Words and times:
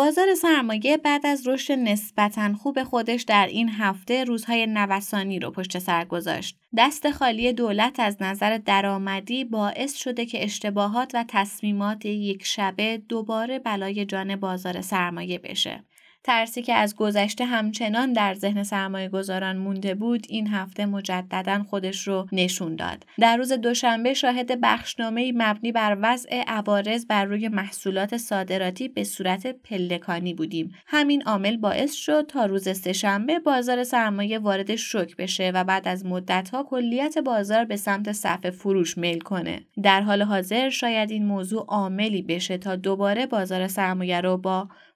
بازار 0.00 0.34
سرمایه 0.34 0.96
بعد 0.96 1.26
از 1.26 1.48
رشد 1.48 1.72
نسبتا 1.72 2.54
خوب 2.54 2.82
خودش 2.82 3.22
در 3.22 3.46
این 3.46 3.68
هفته 3.68 4.24
روزهای 4.24 4.66
نوسانی 4.66 5.38
رو 5.38 5.50
پشت 5.50 5.78
سر 5.78 6.04
گذاشت. 6.04 6.58
دست 6.76 7.10
خالی 7.10 7.52
دولت 7.52 8.00
از 8.00 8.16
نظر 8.22 8.58
درآمدی 8.58 9.44
باعث 9.44 9.94
شده 9.94 10.26
که 10.26 10.44
اشتباهات 10.44 11.10
و 11.14 11.24
تصمیمات 11.28 12.04
یک 12.04 12.44
شبه 12.44 13.02
دوباره 13.08 13.58
بلای 13.58 14.04
جان 14.04 14.36
بازار 14.36 14.80
سرمایه 14.80 15.38
بشه. 15.38 15.84
ترسی 16.24 16.62
که 16.62 16.74
از 16.74 16.96
گذشته 16.96 17.44
همچنان 17.44 18.12
در 18.12 18.34
ذهن 18.34 18.62
سرمایه 18.62 19.08
گذاران 19.08 19.56
مونده 19.56 19.94
بود 19.94 20.26
این 20.28 20.46
هفته 20.46 20.86
مجددا 20.86 21.62
خودش 21.62 22.08
رو 22.08 22.26
نشون 22.32 22.76
داد. 22.76 23.04
در 23.18 23.36
روز 23.36 23.52
دوشنبه 23.52 24.14
شاهد 24.14 24.60
بخشنامه 24.60 25.32
مبنی 25.36 25.72
بر 25.72 25.96
وضع 26.02 26.42
عوارض 26.46 27.06
بر 27.06 27.24
روی 27.24 27.48
محصولات 27.48 28.16
صادراتی 28.16 28.88
به 28.88 29.04
صورت 29.04 29.46
پلکانی 29.46 30.34
بودیم. 30.34 30.74
همین 30.86 31.22
عامل 31.22 31.56
باعث 31.56 31.92
شد 31.94 32.26
تا 32.28 32.44
روز 32.46 32.68
سهشنبه 32.68 33.38
بازار 33.38 33.84
سرمایه 33.84 34.38
وارد 34.38 34.76
شوک 34.76 35.16
بشه 35.16 35.50
و 35.54 35.64
بعد 35.64 35.88
از 35.88 36.06
مدتها 36.06 36.62
کلیت 36.62 37.18
بازار 37.18 37.64
به 37.64 37.76
سمت 37.76 38.12
صف 38.12 38.50
فروش 38.50 38.98
میل 38.98 39.20
کنه. 39.20 39.60
در 39.82 40.00
حال 40.00 40.22
حاضر 40.22 40.68
شاید 40.68 41.10
این 41.10 41.26
موضوع 41.26 41.64
عاملی 41.68 42.22
بشه 42.22 42.58
تا 42.58 42.76
دوباره 42.76 43.26
بازار 43.26 43.68
سرمایه 43.68 44.20
رو 44.20 44.36
با 44.36 44.68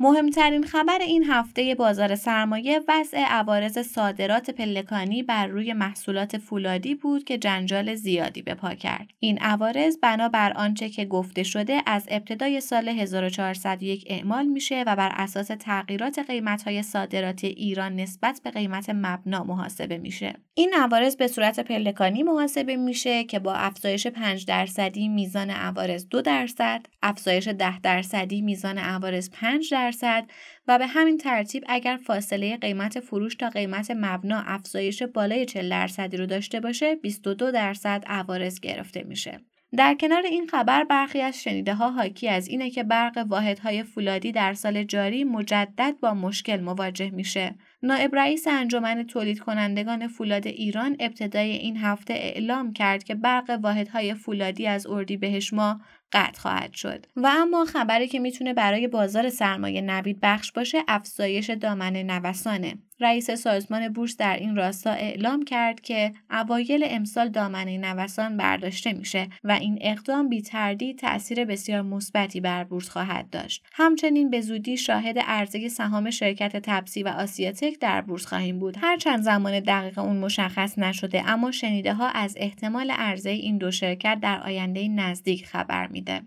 مهمترین 0.00 0.64
خبر 0.64 0.98
این 0.98 1.24
هفته 1.24 1.74
بازار 1.74 2.14
سرمایه 2.14 2.80
وضع 2.88 3.18
عوارض 3.18 3.78
صادرات 3.78 4.50
پلکانی 4.50 5.22
بر 5.22 5.46
روی 5.46 5.72
محصولات 5.72 6.38
فولادی 6.38 6.94
بود 6.94 7.24
که 7.24 7.38
جنجال 7.38 7.94
زیادی 7.94 8.42
به 8.42 8.54
پا 8.54 8.74
کرد. 8.74 9.08
این 9.20 9.38
عوارض 9.38 9.98
بنابر 10.02 10.52
آنچه 10.52 10.88
که 10.88 11.04
گفته 11.04 11.42
شده 11.42 11.82
از 11.86 12.06
ابتدای 12.10 12.60
سال 12.60 12.88
1401 12.88 14.04
اعمال 14.06 14.46
میشه 14.46 14.84
و 14.86 14.96
بر 14.96 15.12
اساس 15.14 15.46
تغییرات 15.60 16.18
قیمت‌های 16.18 16.82
صادرات 16.82 17.44
ایران 17.44 17.96
نسبت 17.96 18.40
به 18.44 18.50
قیمت 18.50 18.90
مبنا 18.90 19.44
محاسبه 19.44 19.98
میشه. 19.98 20.34
این 20.54 20.74
عوارض 20.74 21.16
به 21.16 21.26
صورت 21.26 21.60
پلکانی 21.60 22.22
محاسبه 22.22 22.76
میشه 22.76 23.24
که 23.24 23.38
با 23.38 23.54
افزایش 23.54 24.06
5 24.06 24.46
درصدی 24.46 25.08
میزان 25.08 25.50
عوارض 25.50 26.08
2 26.08 26.22
درصد، 26.22 26.86
افزایش 27.02 27.48
10 27.48 27.80
درصدی 27.80 28.40
میزان 28.40 28.78
عوارض 28.78 29.30
5 29.30 29.70
درصد 29.70 29.87
درصد 29.88 30.30
و 30.68 30.78
به 30.78 30.86
همین 30.86 31.18
ترتیب 31.18 31.64
اگر 31.68 31.98
فاصله 32.06 32.56
قیمت 32.56 33.00
فروش 33.00 33.34
تا 33.34 33.50
قیمت 33.50 33.90
مبنا 33.90 34.42
افزایش 34.46 35.02
بالای 35.02 35.46
40 35.46 35.70
درصدی 35.70 36.16
رو 36.16 36.26
داشته 36.26 36.60
باشه 36.60 36.94
22 36.94 37.50
درصد 37.50 38.04
عوارض 38.06 38.60
گرفته 38.60 39.02
میشه. 39.02 39.40
در 39.76 39.94
کنار 39.94 40.22
این 40.26 40.46
خبر 40.46 40.84
برخی 40.84 41.20
از 41.20 41.42
شنیده 41.42 41.74
ها 41.74 41.90
حاکی 41.90 42.28
از 42.28 42.48
اینه 42.48 42.70
که 42.70 42.82
برق 42.82 43.24
واحدهای 43.28 43.82
فولادی 43.82 44.32
در 44.32 44.54
سال 44.54 44.84
جاری 44.84 45.24
مجدد 45.24 45.94
با 46.00 46.14
مشکل 46.14 46.60
مواجه 46.60 47.10
میشه. 47.10 47.54
نائب 47.82 48.14
رئیس 48.14 48.46
انجمن 48.46 49.02
تولید 49.02 49.40
کنندگان 49.40 50.08
فولاد 50.08 50.46
ایران 50.46 50.96
ابتدای 51.00 51.50
این 51.50 51.76
هفته 51.76 52.14
اعلام 52.14 52.72
کرد 52.72 53.04
که 53.04 53.14
برق 53.14 53.58
واحدهای 53.62 54.14
فولادی 54.14 54.66
از 54.66 54.86
اردیبهشت 54.86 55.54
ماه 55.54 55.80
قطع 56.12 56.40
خواهد 56.40 56.72
شد. 56.74 57.06
و 57.16 57.26
اما 57.26 57.64
خبری 57.64 58.08
که 58.08 58.18
می‌تونه 58.18 58.54
برای 58.54 58.88
بازار 58.88 59.30
سرمایه 59.30 59.80
نوید 59.80 60.18
بخش 60.22 60.52
باشه 60.52 60.78
افزایش 60.88 61.50
دامن 61.50 61.96
نوسانه. 61.96 62.78
رئیس 63.00 63.30
سازمان 63.30 63.88
بورس 63.88 64.16
در 64.16 64.36
این 64.36 64.56
راستا 64.56 64.90
اعلام 64.90 65.44
کرد 65.44 65.80
که 65.80 66.12
اوایل 66.30 66.84
امسال 66.86 67.28
دامنه 67.28 67.78
نوسان 67.78 68.36
برداشته 68.36 68.92
میشه 68.92 69.28
و 69.44 69.52
این 69.52 69.78
اقدام 69.80 70.28
بی 70.28 70.42
تردید 70.42 70.98
تاثیر 70.98 71.44
بسیار 71.44 71.82
مثبتی 71.82 72.40
بر 72.40 72.64
بورس 72.64 72.88
خواهد 72.88 73.30
داشت. 73.30 73.64
همچنین 73.72 74.30
به 74.30 74.40
زودی 74.40 74.76
شاهد 74.76 75.18
عرضه 75.18 75.68
سهام 75.68 76.10
شرکت 76.10 76.56
تپسی 76.56 77.02
و 77.02 77.08
آسیاتک 77.08 77.78
در 77.80 78.00
بورس 78.00 78.26
خواهیم 78.26 78.58
بود. 78.58 78.76
هر 78.80 78.96
چند 78.96 79.22
زمان 79.22 79.60
دقیق 79.60 79.98
اون 79.98 80.16
مشخص 80.16 80.78
نشده 80.78 81.28
اما 81.28 81.50
شنیده 81.50 81.94
ها 81.94 82.08
از 82.08 82.34
احتمال 82.38 82.90
عرضه 82.90 83.30
این 83.30 83.58
دو 83.58 83.70
شرکت 83.70 84.18
در 84.22 84.42
آینده 84.42 84.88
نزدیک 84.88 85.46
خبر 85.46 85.86
میده. 85.86 86.22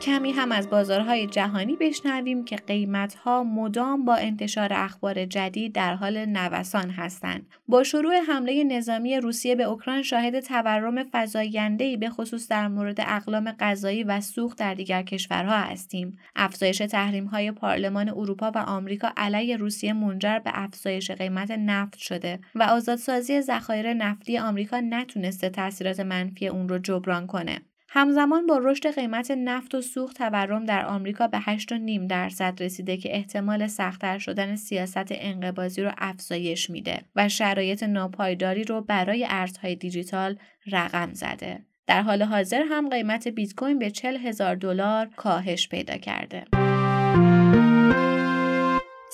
کمی 0.00 0.32
هم 0.32 0.52
از 0.52 0.70
بازارهای 0.70 1.26
جهانی 1.26 1.76
بشنویم 1.76 2.44
که 2.44 2.56
قیمتها 2.56 3.44
مدام 3.44 4.04
با 4.04 4.14
انتشار 4.14 4.72
اخبار 4.72 5.24
جدید 5.24 5.72
در 5.72 5.94
حال 5.94 6.24
نوسان 6.24 6.90
هستند. 6.90 7.46
با 7.68 7.82
شروع 7.82 8.14
حمله 8.28 8.64
نظامی 8.64 9.16
روسیه 9.16 9.54
به 9.54 9.62
اوکراین 9.62 10.02
شاهد 10.02 10.40
تورم 10.40 11.04
فزاینده‌ای 11.12 11.96
به 11.96 12.10
خصوص 12.10 12.48
در 12.48 12.68
مورد 12.68 13.00
اقلام 13.00 13.52
غذایی 13.52 14.04
و 14.04 14.20
سوخت 14.20 14.58
در 14.58 14.74
دیگر 14.74 15.02
کشورها 15.02 15.56
هستیم. 15.56 16.18
افزایش 16.36 16.78
تحریم‌های 16.78 17.52
پارلمان 17.52 18.08
اروپا 18.08 18.50
و 18.54 18.58
آمریکا 18.58 19.12
علیه 19.16 19.56
روسیه 19.56 19.92
منجر 19.92 20.38
به 20.38 20.50
افزایش 20.54 21.10
قیمت 21.10 21.50
نفت 21.50 21.98
شده 21.98 22.40
و 22.54 22.62
آزادسازی 22.62 23.40
ذخایر 23.40 23.94
نفتی 23.94 24.38
آمریکا 24.38 24.80
نتونسته 24.80 25.48
تاثیرات 25.48 26.00
منفی 26.00 26.48
اون 26.48 26.68
رو 26.68 26.78
جبران 26.78 27.26
کنه. 27.26 27.60
همزمان 27.92 28.46
با 28.46 28.58
رشد 28.58 28.94
قیمت 28.94 29.30
نفت 29.30 29.74
و 29.74 29.80
سوخت 29.80 30.18
تورم 30.18 30.64
در 30.64 30.86
آمریکا 30.86 31.26
به 31.26 31.40
8.5 31.40 32.06
درصد 32.08 32.62
رسیده 32.62 32.96
که 32.96 33.16
احتمال 33.16 33.66
سختتر 33.66 34.18
شدن 34.18 34.56
سیاست 34.56 35.06
انقباضی 35.10 35.82
رو 35.82 35.92
افزایش 35.98 36.70
میده 36.70 37.00
و 37.16 37.28
شرایط 37.28 37.82
ناپایداری 37.82 38.64
رو 38.64 38.80
برای 38.80 39.26
ارزهای 39.28 39.76
دیجیتال 39.76 40.38
رقم 40.72 41.10
زده. 41.12 41.64
در 41.86 42.02
حال 42.02 42.22
حاضر 42.22 42.62
هم 42.70 42.88
قیمت 42.88 43.28
بیت 43.28 43.54
کوین 43.54 43.78
به 43.78 43.90
40 43.90 44.16
هزار 44.16 44.54
دلار 44.54 45.08
کاهش 45.16 45.68
پیدا 45.68 45.96
کرده. 45.96 46.44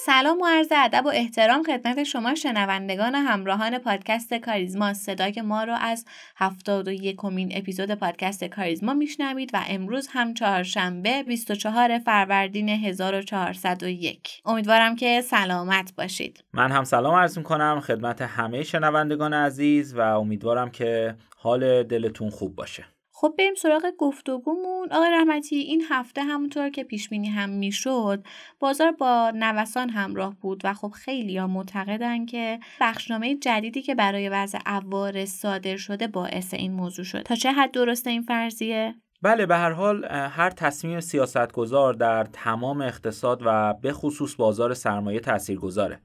سلام 0.06 0.40
و 0.40 0.46
عرض 0.46 0.68
ادب 0.76 1.06
و 1.06 1.08
احترام 1.08 1.62
خدمت 1.62 2.02
شما 2.02 2.34
شنوندگان 2.34 3.14
و 3.14 3.18
همراهان 3.18 3.78
پادکست 3.78 4.34
کاریزما. 4.34 4.94
صدای 4.94 5.42
ما 5.44 5.64
رو 5.64 5.72
از 5.80 6.04
71 6.36 7.16
کمین 7.16 7.52
اپیزود 7.54 7.94
پادکست 7.94 8.44
کاریزما 8.44 8.94
میشنوید 8.94 9.50
و 9.54 9.60
امروز 9.68 10.08
هم 10.10 10.34
چهارشنبه 10.34 11.22
24 11.22 11.98
فروردین 11.98 12.68
1401 12.68 14.42
امیدوارم 14.44 14.96
که 14.96 15.20
سلامت 15.20 15.92
باشید. 15.96 16.44
من 16.52 16.72
هم 16.72 16.84
سلام 16.84 17.14
عرض 17.14 17.38
کنم 17.38 17.80
خدمت 17.80 18.22
همه 18.22 18.62
شنوندگان 18.62 19.34
عزیز 19.34 19.94
و 19.94 20.00
امیدوارم 20.00 20.70
که 20.70 21.14
حال 21.36 21.82
دلتون 21.82 22.30
خوب 22.30 22.54
باشه. 22.54 22.84
خب 23.19 23.34
بریم 23.38 23.54
سراغ 23.54 23.82
گفتگومون. 23.99 24.88
آقای 24.93 25.10
رحمتی 25.10 25.56
این 25.56 25.82
هفته 25.91 26.22
همونطور 26.22 26.71
که 26.71 26.84
پیش 26.84 27.09
بینی 27.09 27.28
هم 27.28 27.50
می‌شد 27.50 28.25
بازار 28.60 28.93
با 28.93 29.32
نوسان 29.34 29.91
همراه 29.91 30.34
بود 30.41 30.60
و 30.65 30.75
خب 30.75 30.88
خیلی 30.88 31.38
ها 31.38 31.47
معتقدن 31.47 32.27
که 32.27 32.60
بخشنامه 32.81 33.34
جدیدی 33.34 33.82
که 33.82 33.94
برای 33.94 34.28
وضع 34.28 34.59
عوارض 34.66 35.31
صادر 35.31 35.77
شده 35.77 36.06
باعث 36.06 36.54
این 36.54 36.72
موضوع 36.72 37.04
شد. 37.04 37.22
تا 37.22 37.34
چه 37.34 37.53
حد 37.53 37.71
درسته 37.71 38.10
این 38.10 38.22
فرضیه؟ 38.22 38.94
بله 39.22 39.47
به 39.47 39.56
هر 39.56 39.71
حال 39.71 40.04
هر 40.10 40.50
تصمیم 40.50 41.00
سیاستگزار 41.00 41.94
در 41.94 42.25
تمام 42.25 42.81
اقتصاد 42.81 43.43
و 43.44 43.75
به 43.75 43.93
خصوص 43.93 44.37
بازار 44.37 44.75
سرمایه 44.75 45.21
تاثیرگذاره. 45.21 46.01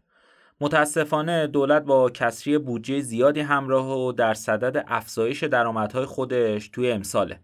متاسفانه 0.61 1.47
دولت 1.47 1.83
با 1.83 2.09
کسری 2.09 2.57
بودجه 2.57 2.99
زیادی 2.99 3.39
همراه 3.39 3.91
و 3.91 4.11
در 4.11 4.33
صدد 4.33 4.85
افزایش 4.87 5.43
درآمدهای 5.43 6.05
خودش 6.05 6.67
توی 6.67 6.91
امساله. 6.91 7.39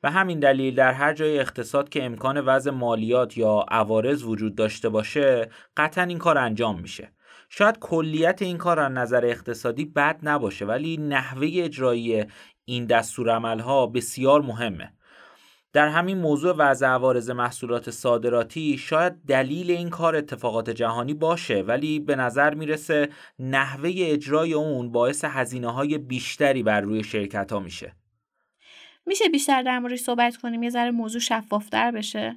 به 0.00 0.10
همین 0.10 0.40
دلیل 0.40 0.74
در 0.74 0.92
هر 0.92 1.12
جای 1.12 1.38
اقتصاد 1.38 1.88
که 1.88 2.04
امکان 2.04 2.40
وضع 2.40 2.70
مالیات 2.70 3.36
یا 3.36 3.66
عوارض 3.68 4.24
وجود 4.24 4.54
داشته 4.54 4.88
باشه 4.88 5.50
قطعا 5.76 6.04
این 6.04 6.18
کار 6.18 6.38
انجام 6.38 6.80
میشه. 6.80 7.12
شاید 7.48 7.78
کلیت 7.78 8.42
این 8.42 8.58
کار 8.58 8.80
از 8.80 8.92
نظر 8.92 9.26
اقتصادی 9.26 9.84
بد 9.84 10.18
نباشه 10.22 10.64
ولی 10.64 10.96
نحوه 10.96 11.48
اجرایی 11.52 12.24
این 12.64 12.86
دستورالعملها 12.86 13.86
بسیار 13.86 14.42
مهمه. 14.42 14.92
در 15.72 15.88
همین 15.88 16.18
موضوع 16.18 16.54
وضع 16.58 16.86
عوارض 16.86 17.30
محصولات 17.30 17.90
صادراتی 17.90 18.78
شاید 18.78 19.12
دلیل 19.28 19.70
این 19.70 19.90
کار 19.90 20.16
اتفاقات 20.16 20.70
جهانی 20.70 21.14
باشه 21.14 21.62
ولی 21.62 22.00
به 22.00 22.16
نظر 22.16 22.54
می‌رسه 22.54 23.08
نحوه 23.38 23.90
اجرای 23.96 24.54
اون 24.54 24.92
باعث 24.92 25.24
هزینه 25.24 25.72
های 25.72 25.98
بیشتری 25.98 26.62
بر 26.62 26.80
روی 26.80 27.04
شرکت 27.04 27.52
ها 27.52 27.60
میشه. 27.60 27.92
میشه 29.06 29.28
بیشتر 29.28 29.62
در 29.62 29.78
موردش 29.78 30.00
صحبت 30.00 30.36
کنیم؟ 30.36 30.62
یه 30.62 30.70
ذره 30.70 30.90
موضوع 30.90 31.20
شفافتر 31.20 31.90
بشه. 31.90 32.36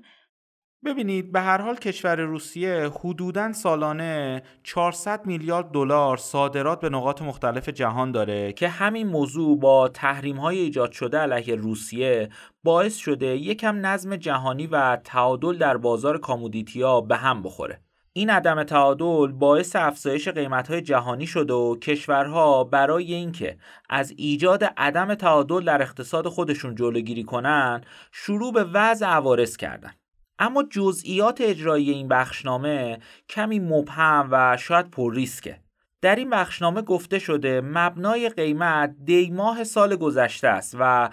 ببینید 0.86 1.32
به 1.32 1.42
هر 1.42 1.62
حال 1.62 1.76
کشور 1.76 2.16
روسیه 2.16 2.92
حدوداً 3.00 3.54
سالانه 3.54 4.44
400 4.64 5.26
میلیارد 5.26 5.72
دلار 5.72 6.18
صادرات 6.18 6.80
به 6.80 6.90
نقاط 6.90 7.22
مختلف 7.22 7.70
جهان 7.70 8.12
داره 8.12 8.54
که 8.54 8.68
همین 8.68 9.08
موضوع 9.08 9.60
با 9.60 9.88
تحریم 9.88 10.38
های 10.38 10.60
ایجاد 10.60 10.92
شده 10.92 11.18
علیه 11.18 11.56
روسیه 11.56 12.30
باعث 12.64 12.96
شده 12.96 13.26
یکم 13.26 13.86
نظم 13.86 14.16
جهانی 14.16 14.68
و 14.68 14.96
تعادل 14.96 15.58
در 15.58 15.78
بازار 15.78 16.18
کامودیتیا 16.18 17.02
به 17.02 17.16
هم 17.18 17.44
بخوره. 17.44 17.80
این 18.14 18.30
عدم 18.30 18.64
تعادل 18.64 19.32
باعث 19.32 19.76
افزایش 19.76 20.28
قیمت‌های 20.28 20.82
جهانی 20.82 21.28
شده 21.28 21.54
و 21.54 21.76
کشورها 21.76 22.64
برای 22.64 23.14
اینکه 23.14 23.58
از 23.90 24.14
ایجاد 24.18 24.64
عدم 24.78 25.16
تعادل 25.16 25.66
در 25.66 25.82
اقتصاد 25.82 26.28
خودشون 26.28 26.76
جلوگیری 26.76 27.24
کنن 27.24 27.82
شروع 28.12 28.54
به 28.54 28.64
وضع 28.64 29.06
عوارض 29.06 29.58
کردن. 29.58 29.92
اما 30.40 30.64
جزئیات 30.64 31.42
اجرایی 31.42 31.92
این 31.92 32.08
بخشنامه 32.08 33.00
کمی 33.30 33.60
مبهم 33.60 34.28
و 34.32 34.58
شاید 34.58 34.92
پر 34.92 35.14
ریسکه. 35.14 35.60
در 36.02 36.16
این 36.16 36.30
بخشنامه 36.30 36.82
گفته 36.82 37.20
شده 37.20 37.62
مبنای 37.62 38.30
قیمت 38.30 38.96
دیماه 39.06 39.64
سال 39.64 39.96
گذشته 39.96 40.48
است 40.48 40.78
و 40.80 41.10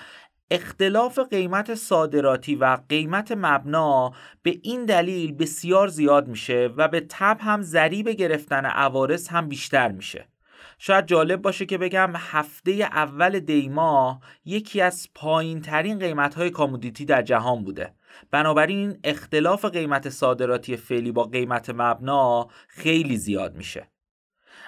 اختلاف 0.51 1.19
قیمت 1.19 1.75
صادراتی 1.75 2.55
و 2.55 2.79
قیمت 2.89 3.33
مبنا 3.37 4.13
به 4.43 4.59
این 4.63 4.85
دلیل 4.85 5.33
بسیار 5.33 5.89
زیاد 5.89 6.29
میشه 6.29 6.71
و 6.77 6.89
به 6.89 7.07
تب 7.09 7.37
هم 7.41 7.63
ضریب 7.63 8.09
گرفتن 8.09 8.65
عوارض 8.65 9.29
هم 9.29 9.49
بیشتر 9.49 9.93
میشه. 9.93 10.32
شاید 10.85 11.07
جالب 11.07 11.43
باشه 11.43 11.67
که 11.67 11.79
بگم 11.79 12.13
هفته 12.17 12.73
اول 12.73 13.39
دیما 13.39 14.21
یکی 14.45 14.81
از 14.81 15.09
پایین 15.15 15.61
ترین 15.61 15.99
قیمت 15.99 16.35
های 16.35 16.51
کامودیتی 16.51 17.05
در 17.05 17.23
جهان 17.23 17.65
بوده. 17.65 17.95
بنابراین 18.31 18.99
اختلاف 19.05 19.65
قیمت 19.65 20.09
صادراتی 20.09 20.77
فعلی 20.77 21.13
با 21.13 21.25
قیمت 21.25 21.71
مبنا 21.71 22.49
خیلی 22.69 23.17
زیاد 23.17 23.57
میشه. 23.57 23.91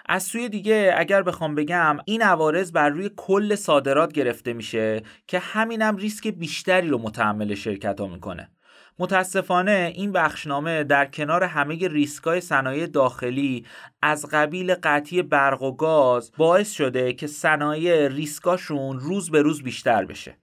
از 0.06 0.22
سوی 0.22 0.48
دیگه 0.48 0.94
اگر 0.96 1.22
بخوام 1.22 1.54
بگم 1.54 1.96
این 2.04 2.22
عوارض 2.22 2.72
بر 2.72 2.88
روی 2.88 3.10
کل 3.16 3.54
صادرات 3.54 4.12
گرفته 4.12 4.52
میشه 4.52 5.02
که 5.26 5.38
همینم 5.38 5.96
ریسک 5.96 6.28
بیشتری 6.28 6.88
رو 6.88 6.98
متحمل 6.98 7.54
شرکت 7.54 8.00
ها 8.00 8.06
می‌کنه. 8.06 8.50
متاسفانه 8.98 9.92
این 9.94 10.12
بخشنامه 10.12 10.84
در 10.84 11.06
کنار 11.06 11.44
همه 11.44 11.88
ریسکای 11.88 12.40
صنایع 12.40 12.86
داخلی 12.86 13.66
از 14.02 14.26
قبیل 14.32 14.74
قطعی 14.74 15.22
برق 15.22 15.62
و 15.62 15.72
گاز 15.76 16.32
باعث 16.36 16.72
شده 16.72 17.12
که 17.12 17.26
صنایع 17.26 18.08
ریسکاشون 18.08 19.00
روز 19.00 19.30
به 19.30 19.42
روز 19.42 19.62
بیشتر 19.62 20.04
بشه. 20.04 20.38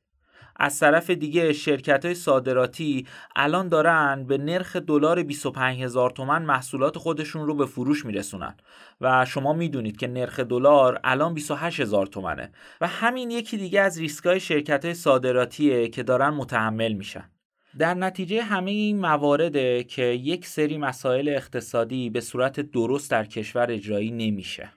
از 0.55 0.79
طرف 0.79 1.09
دیگه 1.09 1.53
شرکت 1.53 2.05
های 2.05 2.15
صادراتی 2.15 3.07
الان 3.35 3.69
دارن 3.69 4.25
به 4.27 4.37
نرخ 4.37 4.75
دلار 4.75 5.23
25 5.23 5.81
هزار 5.81 6.09
تومن 6.09 6.41
محصولات 6.41 6.97
خودشون 6.97 7.47
رو 7.47 7.55
به 7.55 7.65
فروش 7.65 8.05
میرسونن. 8.05 8.55
و 9.01 9.25
شما 9.25 9.53
می‌دونید 9.53 9.97
که 9.97 10.07
نرخ 10.07 10.39
دلار 10.39 10.99
الان 11.03 11.33
28 11.33 11.79
هزار 11.79 12.05
تومنه 12.05 12.51
و 12.81 12.87
همین 12.87 13.31
یکی 13.31 13.57
دیگه 13.57 13.81
از 13.81 13.99
ریسکای 13.99 14.39
شرکت 14.39 14.85
های 14.85 14.93
صادراتیه 14.93 15.87
که 15.87 16.03
دارن 16.03 16.29
متحمل 16.29 16.93
میشن. 16.93 17.29
در 17.79 17.93
نتیجه 17.93 18.41
همه 18.41 18.71
این 18.71 18.99
موارده 18.99 19.83
که 19.83 20.03
یک 20.03 20.45
سری 20.45 20.77
مسائل 20.77 21.29
اقتصادی 21.29 22.09
به 22.09 22.21
صورت 22.21 22.59
درست 22.59 23.11
در 23.11 23.25
کشور 23.25 23.71
اجرایی 23.71 24.11
نمیشه. 24.11 24.73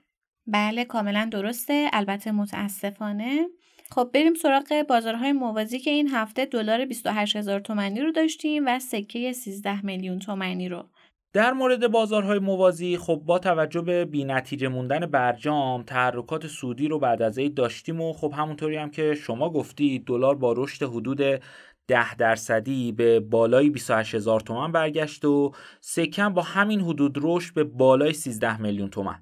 بله 0.47 0.85
کاملا 0.85 1.29
درسته. 1.31 1.89
البته 1.93 2.31
متاسفانه. 2.31 3.47
خب 3.91 4.09
بریم 4.13 4.33
سراغ 4.33 4.85
بازارهای 4.89 5.31
موازی 5.31 5.79
که 5.79 5.89
این 5.91 6.07
هفته 6.07 6.45
دلار 6.45 6.85
28 6.85 7.35
هزار 7.35 7.59
تومنی 7.59 8.01
رو 8.01 8.11
داشتیم 8.11 8.63
و 8.67 8.79
سکه 8.79 9.33
13 9.33 9.85
میلیون 9.85 10.19
تومنی 10.19 10.69
رو. 10.69 10.89
در 11.33 11.53
مورد 11.53 11.87
بازارهای 11.91 12.39
موازی 12.39 12.97
خب 12.97 13.21
با 13.25 13.39
توجه 13.39 13.81
به 13.81 14.05
بینتیجه 14.05 14.67
موندن 14.67 14.99
برجام 14.99 15.83
تحرکات 15.83 16.47
سودی 16.47 16.87
رو 16.87 16.99
بعد 16.99 17.21
از 17.21 17.39
عید 17.39 17.53
داشتیم 17.53 18.01
و 18.01 18.13
خب 18.13 18.33
همونطوری 18.37 18.75
هم 18.75 18.89
که 18.89 19.13
شما 19.13 19.49
گفتی 19.49 19.99
دلار 19.99 20.35
با 20.35 20.53
رشد 20.57 20.83
حدود 20.83 21.21
10 21.87 22.15
درصدی 22.15 22.91
به 22.91 23.19
بالای 23.19 23.69
28 23.69 24.15
هزار 24.15 24.39
تومن 24.39 24.71
برگشت 24.71 25.25
و 25.25 25.51
سکم 25.81 26.33
با 26.33 26.41
همین 26.41 26.81
حدود 26.81 27.17
رشد 27.21 27.53
به 27.53 27.63
بالای 27.63 28.13
13 28.13 28.61
میلیون 28.61 28.89
تومن 28.89 29.19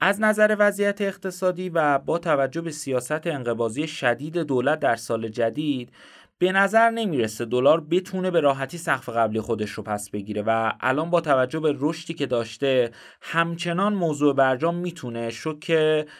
از 0.00 0.20
نظر 0.20 0.56
وضعیت 0.58 1.00
اقتصادی 1.00 1.68
و 1.68 1.98
با 1.98 2.18
توجه 2.18 2.60
به 2.60 2.70
سیاست 2.70 3.26
انقباضی 3.26 3.86
شدید 3.86 4.38
دولت 4.38 4.80
در 4.80 4.96
سال 4.96 5.28
جدید 5.28 5.92
به 6.38 6.52
نظر 6.52 6.90
نمی‌رسه 6.90 7.44
دلار 7.44 7.80
بتونه 7.80 8.30
به 8.30 8.40
راحتی 8.40 8.78
سقف 8.78 9.08
قبلی 9.08 9.40
خودش 9.40 9.70
رو 9.70 9.82
پس 9.82 10.10
بگیره 10.10 10.42
و 10.46 10.72
الان 10.80 11.10
با 11.10 11.20
توجه 11.20 11.60
به 11.60 11.74
رشدی 11.78 12.14
که 12.14 12.26
داشته 12.26 12.90
همچنان 13.20 13.94
موضوع 13.94 14.34
برجام 14.34 14.74
می‌تونه 14.74 15.30
شوک 15.30 15.72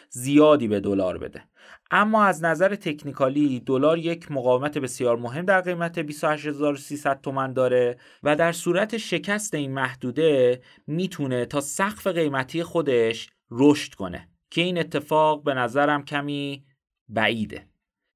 زیادی 0.09 0.67
به 0.67 0.79
دلار 0.79 1.17
بده. 1.17 1.43
اما 1.91 2.23
از 2.23 2.43
نظر 2.43 2.75
تکنیکالی 2.75 3.59
دلار 3.59 3.97
یک 3.97 4.31
مقاومت 4.31 4.77
بسیار 4.77 5.17
مهم 5.17 5.45
در 5.45 5.61
قیمت 5.61 5.99
28300 5.99 7.21
تومان 7.21 7.53
داره 7.53 7.97
و 8.23 8.35
در 8.35 8.51
صورت 8.51 8.97
شکست 8.97 9.53
این 9.53 9.73
محدوده 9.73 10.61
می‌تونه 10.87 11.45
تا 11.45 11.61
سقف 11.61 12.07
قیمتی 12.07 12.63
خودش 12.63 13.29
رشد 13.51 13.93
کنه 13.93 14.29
که 14.49 14.61
این 14.61 14.77
اتفاق 14.77 15.43
به 15.43 15.53
نظرم 15.53 16.05
کمی 16.05 16.65
بعیده. 17.09 17.67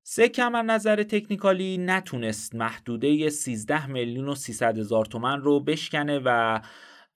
سه 0.04 0.30
کمر 0.30 0.62
نظر 0.62 1.04
تکنیکالی 1.04 1.78
نتونست 1.78 2.56
محدوده 2.56 3.30
13 3.30 3.88
میلیون 3.88 4.30
و 4.30 4.36
300 4.36 4.78
هزار 4.78 5.06
تومن 5.06 5.42
رو 5.42 5.60
بشکنه 5.60 6.22
و 6.26 6.60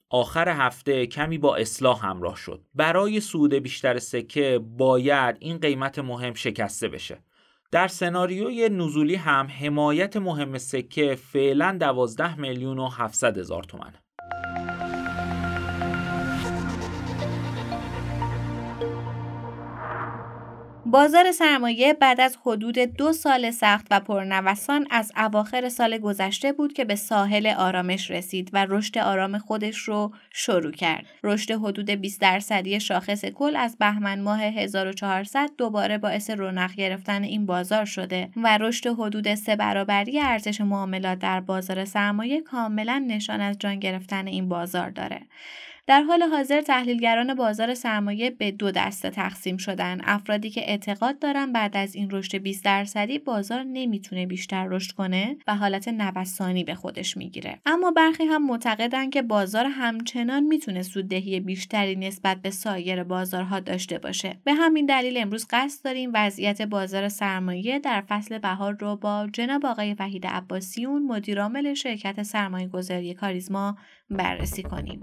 آخر 0.09 0.49
هفته 0.49 1.05
کمی 1.07 1.37
با 1.37 1.55
اصلاح 1.55 2.05
همراه 2.05 2.35
شد. 2.35 2.65
برای 2.75 3.19
سود 3.19 3.53
بیشتر 3.53 3.99
سکه 3.99 4.59
باید 4.77 5.37
این 5.39 5.57
قیمت 5.57 5.99
مهم 5.99 6.33
شکسته 6.33 6.87
بشه. 6.87 7.17
در 7.71 7.87
سناریوی 7.87 8.69
نزولی 8.69 9.15
هم 9.15 9.47
حمایت 9.59 10.17
مهم 10.17 10.57
سکه 10.57 11.15
فعلا 11.15 11.77
12 11.79 12.39
میلیون 12.39 12.79
و 12.79 12.89
700 12.89 13.38
هزار 13.38 13.63
تومنه. 13.63 14.03
بازار 20.87 21.31
سرمایه 21.31 21.93
بعد 21.93 22.21
از 22.21 22.37
حدود 22.45 22.79
دو 22.79 23.13
سال 23.13 23.51
سخت 23.51 23.87
و 23.91 23.99
پرنوسان 23.99 24.87
از 24.89 25.11
اواخر 25.17 25.69
سال 25.69 25.97
گذشته 25.97 26.53
بود 26.53 26.73
که 26.73 26.85
به 26.85 26.95
ساحل 26.95 27.47
آرامش 27.47 28.11
رسید 28.11 28.49
و 28.53 28.65
رشد 28.69 28.97
آرام 28.97 29.37
خودش 29.37 29.77
رو 29.77 30.11
شروع 30.33 30.71
کرد. 30.71 31.05
رشد 31.23 31.51
حدود 31.51 31.89
20 31.89 32.21
درصدی 32.21 32.79
شاخص 32.79 33.25
کل 33.25 33.55
از 33.55 33.77
بهمن 33.77 34.21
ماه 34.21 34.41
1400 34.41 35.50
دوباره 35.57 35.98
باعث 35.98 36.29
رونق 36.29 36.74
گرفتن 36.74 37.24
این 37.24 37.45
بازار 37.45 37.86
شده 37.86 38.29
و 38.38 38.57
رشد 38.57 38.88
حدود 38.88 39.36
سه 39.36 39.55
برابری 39.55 40.19
ارزش 40.19 40.62
معاملات 40.62 41.19
در 41.19 41.39
بازار 41.39 41.86
سرمایه 41.86 42.41
کاملا 42.41 43.05
نشان 43.07 43.41
از 43.41 43.60
جان 43.60 43.79
گرفتن 43.79 44.27
این 44.27 44.50
بازار 44.50 44.89
داره. 44.89 45.21
در 45.88 46.01
حال 46.01 46.24
حاضر 46.24 46.62
تحلیلگران 46.62 47.34
بازار 47.34 47.74
سرمایه 47.74 48.30
به 48.30 48.51
دو 48.51 48.72
دسته 48.72 49.10
تقسیم 49.10 49.58
شدن. 49.58 50.01
افرادی 50.04 50.50
که 50.50 50.70
اعتقاد 50.70 51.20
دارن 51.20 51.51
بعد 51.51 51.77
از 51.77 51.96
این 51.96 52.12
رشد 52.12 52.38
20 52.38 52.65
درصدی 52.65 53.20
بازار 53.20 53.63
نمی‌تونه 53.63 54.25
بیشتر 54.25 54.68
رشد 54.68 54.92
کنه 54.92 55.38
و 55.48 55.56
حالت 55.56 55.88
نوسانی 55.88 56.63
به 56.63 56.75
خودش 56.75 57.18
می‌گیره. 57.18 57.60
اما 57.65 57.92
برخی 57.92 58.24
هم 58.24 58.46
معتقدن 58.46 59.10
که 59.10 59.22
بازار 59.22 59.65
همچنان 59.65 60.44
می‌تونه 60.44 60.84
سوددهی 60.84 61.39
بیشتری 61.39 61.96
نسبت 61.96 62.42
به 62.42 62.50
سایر 62.50 63.04
بازارها 63.04 63.60
داشته 63.60 63.98
باشه. 63.98 64.38
به 64.44 64.54
همین 64.54 64.86
دلیل 64.86 65.18
امروز 65.18 65.48
قصد 65.50 65.86
داریم 65.86 66.12
وضعیت 66.13 66.62
بازار 66.62 67.10
سرمایه 67.10 67.80
در 67.80 68.04
فصل 68.08 68.38
بهار 68.38 68.77
رو 68.80 68.96
با 68.96 69.27
جناب 69.34 69.65
آقای 69.65 69.96
وحید 70.00 70.27
عباسیون 70.27 71.04
مدیرعامل 71.04 71.74
شرکت 71.74 72.24
سرمایه 72.24 72.68
گذاری 72.68 73.13
کاریزما 73.13 73.77
بررسی 74.09 74.63
کنیم. 74.63 75.00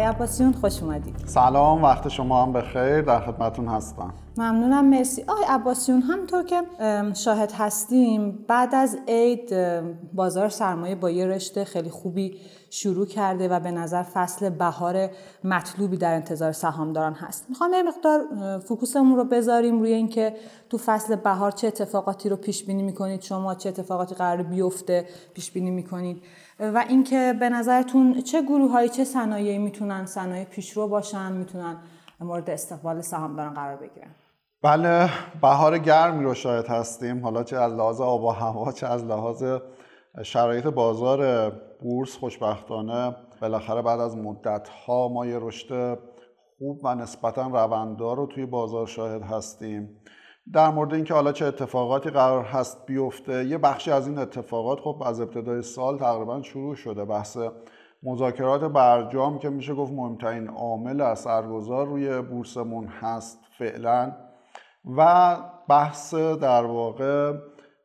آقای 0.00 0.12
عباسیون 0.12 0.52
خوش 0.52 0.82
اومدید. 0.82 1.14
سلام 1.26 1.82
وقت 1.82 2.08
شما 2.08 2.42
هم 2.42 2.52
بخیر 2.52 3.02
در 3.02 3.20
خدمتون 3.20 3.68
هستم. 3.68 4.14
ممنونم 4.36 4.84
مرسی. 4.90 5.22
آقای 5.22 5.44
عباسیون 5.48 6.02
همطور 6.02 6.44
که 6.44 6.62
شاهد 7.14 7.52
هستیم 7.52 8.44
بعد 8.48 8.74
از 8.74 8.98
عید 9.08 9.54
بازار 10.12 10.48
سرمایه 10.48 10.94
با 10.94 11.10
یه 11.10 11.26
رشته 11.26 11.64
خیلی 11.64 11.90
خوبی 11.90 12.36
شروع 12.70 13.06
کرده 13.06 13.48
و 13.48 13.60
به 13.60 13.70
نظر 13.70 14.02
فصل 14.02 14.50
بهار 14.50 15.10
مطلوبی 15.44 15.96
در 15.96 16.14
انتظار 16.14 16.52
سهامداران 16.52 17.14
هست. 17.14 17.46
می‌خوام 17.48 17.72
یه 17.72 17.82
مقدار 17.82 18.20
فوکوسمون 18.58 19.16
رو 19.16 19.24
بذاریم 19.24 19.80
روی 19.80 19.92
اینکه 19.92 20.34
تو 20.70 20.78
فصل 20.78 21.16
بهار 21.16 21.50
چه 21.50 21.66
اتفاقاتی 21.66 22.28
رو 22.28 22.36
پیش 22.36 22.64
بینی 22.64 22.82
می‌کنید 22.82 23.22
شما 23.22 23.54
چه 23.54 23.68
اتفاقاتی 23.68 24.14
قرار 24.14 24.42
بیفته 24.42 25.06
پیش 25.34 25.50
بینی 25.50 25.70
می‌کنید. 25.70 26.22
و 26.60 26.84
اینکه 26.88 27.34
به 27.40 27.48
نظرتون 27.48 28.20
چه 28.20 28.42
گروه 28.42 28.88
چه 28.88 29.04
صنایعی 29.04 29.58
می‌تونن 29.58 30.06
صنایع 30.06 30.44
پیشرو 30.44 30.88
باشن 30.88 31.32
می‌تونن 31.32 31.76
مورد 32.20 32.50
استقبال 32.50 33.00
سهامداران 33.00 33.54
قرار 33.54 33.76
بگیرن؟ 33.76 34.10
بله 34.62 35.10
بهار 35.42 35.78
گرمی 35.78 36.24
رو 36.24 36.34
شاید 36.34 36.66
هستیم. 36.66 37.22
حالا 37.22 37.44
چه 37.44 37.56
از 37.56 37.72
لحاظ 37.72 38.00
آب 38.00 38.24
و 38.24 38.30
هوا 38.30 38.72
چه 38.72 38.86
از 38.86 39.04
لحاظ 39.04 39.44
شرایط 40.22 40.66
بازار 40.66 41.50
بورس 41.82 42.16
خوشبختانه 42.16 43.16
بالاخره 43.42 43.82
بعد 43.82 44.00
از 44.00 44.16
مدت 44.16 44.68
ها 44.68 45.08
ما 45.08 45.26
یه 45.26 45.38
رشد 45.40 45.98
خوب 46.58 46.80
و 46.84 46.94
نسبتا 46.94 47.46
روندار 47.46 48.16
رو 48.16 48.26
توی 48.26 48.46
بازار 48.46 48.86
شاهد 48.86 49.22
هستیم. 49.22 49.99
در 50.52 50.70
مورد 50.70 50.94
اینکه 50.94 51.14
حالا 51.14 51.32
چه 51.32 51.46
اتفاقاتی 51.46 52.10
قرار 52.10 52.44
هست 52.44 52.86
بیفته 52.86 53.44
یه 53.44 53.58
بخشی 53.58 53.90
از 53.90 54.08
این 54.08 54.18
اتفاقات 54.18 54.80
خب 54.80 55.02
از 55.06 55.20
ابتدای 55.20 55.62
سال 55.62 55.98
تقریبا 55.98 56.42
شروع 56.42 56.74
شده. 56.74 57.04
بحث 57.04 57.38
مذاکرات 58.02 58.64
برجام 58.64 59.38
که 59.38 59.50
میشه 59.50 59.74
گفت 59.74 59.92
مهمترین 59.92 60.48
عامل 60.48 61.00
اثرگذار 61.00 61.86
روی 61.86 62.22
بورسمون 62.22 62.86
هست 62.86 63.38
فعلا. 63.58 64.12
و 64.96 65.36
بحث 65.68 66.14
در 66.14 66.64
واقع 66.64 67.32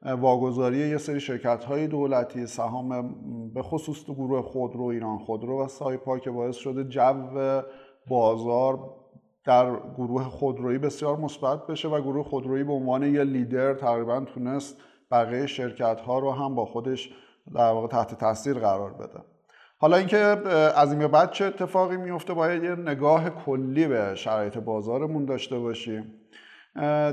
واگذاری 0.02 0.90
یه 0.90 0.98
سری 0.98 1.20
شرکت 1.20 1.64
های 1.64 1.88
دولتی 1.88 2.48
سهام 2.48 3.16
به 3.54 3.62
خصوص 3.62 4.04
تو 4.04 4.14
گروه 4.14 4.42
خودرو 4.42 4.84
ایران 4.84 5.18
خودرو 5.18 5.66
و 5.66 5.68
سایپا 5.68 6.20
که 6.20 6.32
باعث 6.32 6.56
شده 6.56 6.84
جو 6.84 7.62
بازار 8.08 8.80
در 9.46 9.76
گروه 9.98 10.24
خودرویی 10.24 10.78
بسیار 10.78 11.18
مثبت 11.18 11.68
بشه 11.68 11.88
و 11.88 12.02
گروه 12.02 12.26
خودرویی 12.26 12.64
به 12.64 12.74
عنوان 12.74 13.04
یه 13.04 13.24
لیدر 13.24 13.74
تقریبا 13.74 14.20
تونست 14.20 14.78
بقیه 15.12 15.48
شرکت 15.48 16.02
ها 16.02 16.20
رو 16.20 16.32
هم 16.32 16.56
با 16.56 16.66
خودش 16.66 17.10
در 17.56 17.72
واقع 17.72 17.88
تحت 17.88 18.20
تاثیر 18.20 18.54
قرار 18.54 18.94
بده. 18.94 19.20
حالا 19.78 19.98
اینکه 19.98 20.18
از 20.76 20.92
این 20.92 21.00
به 21.00 21.08
بعد 21.08 21.32
چه 21.32 21.46
اتفاقی 21.46 21.98
میفته 21.98 22.34
باید 22.34 22.64
یه 22.64 22.76
نگاه 22.76 23.30
کلی 23.30 23.88
به 23.88 24.16
شرایط 24.16 24.58
بازارمون 24.58 25.26
داشته 25.26 25.60
باشیم. 25.60 26.14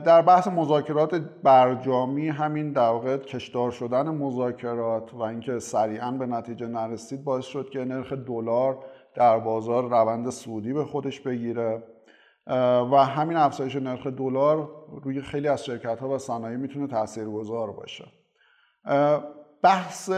در 0.04 0.22
بحث 0.22 0.48
مذاکرات 0.48 1.14
برجامی 1.42 2.28
همین 2.28 2.72
در 2.72 2.88
واقع 2.88 3.16
کشدار 3.16 3.70
شدن 3.70 4.08
مذاکرات 4.08 5.14
و 5.14 5.22
اینکه 5.22 5.58
سریعا 5.58 6.10
به 6.10 6.26
نتیجه 6.26 6.66
نرسید 6.66 7.24
باعث 7.24 7.44
شد 7.44 7.70
که 7.70 7.84
نرخ 7.84 8.12
دلار 8.12 8.78
در 9.14 9.38
بازار 9.38 9.90
روند 9.90 10.30
سودی 10.30 10.72
به 10.72 10.84
خودش 10.84 11.20
بگیره. 11.20 11.82
و 12.92 12.96
همین 12.96 13.36
افزایش 13.36 13.76
نرخ 13.76 14.06
دلار 14.06 14.70
روی 15.02 15.22
خیلی 15.22 15.48
از 15.48 15.64
شرکت 15.64 16.00
ها 16.00 16.08
و 16.08 16.18
صنایع 16.18 16.56
می‌تونه 16.56 16.86
تاثیرگذار 16.86 17.72
باشه. 17.72 18.04
بحث 19.62 20.10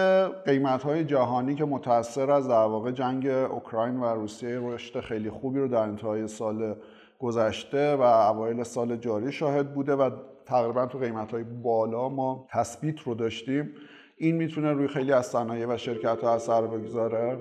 قیمت 0.44 0.82
های 0.82 1.04
جهانی 1.04 1.54
که 1.54 1.64
متاثر 1.64 2.30
از 2.30 2.48
در 2.48 2.54
واقع 2.54 2.90
جنگ 2.90 3.26
اوکراین 3.26 4.00
و 4.00 4.04
روسیه 4.04 4.60
رشد 4.62 5.00
خیلی 5.00 5.30
خوبی 5.30 5.60
رو 5.60 5.68
در 5.68 5.82
انتهای 5.82 6.28
سال 6.28 6.76
گذشته 7.18 7.96
و 7.96 8.02
اوایل 8.02 8.62
سال 8.62 8.96
جاری 8.96 9.32
شاهد 9.32 9.74
بوده 9.74 9.94
و 9.94 10.10
تقریبا 10.46 10.86
تو 10.86 10.98
قیمت 10.98 11.32
های 11.32 11.44
بالا 11.44 12.08
ما 12.08 12.46
تثبیت 12.50 13.00
رو 13.00 13.14
داشتیم. 13.14 13.70
این 14.18 14.36
می‌تونه 14.36 14.72
روی 14.72 14.88
خیلی 14.88 15.12
از 15.12 15.26
صنایع 15.26 15.66
و 15.66 15.76
شرکت 15.76 16.24
ها 16.24 16.34
اثر 16.34 16.62
بگذاره. 16.62 17.38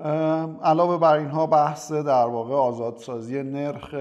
علاوه 0.00 0.98
بر 0.98 1.16
اینها 1.16 1.46
بحث 1.46 1.92
در 1.92 2.26
واقع 2.26 2.54
آزادسازی 2.54 3.42
نرخ 3.42 3.94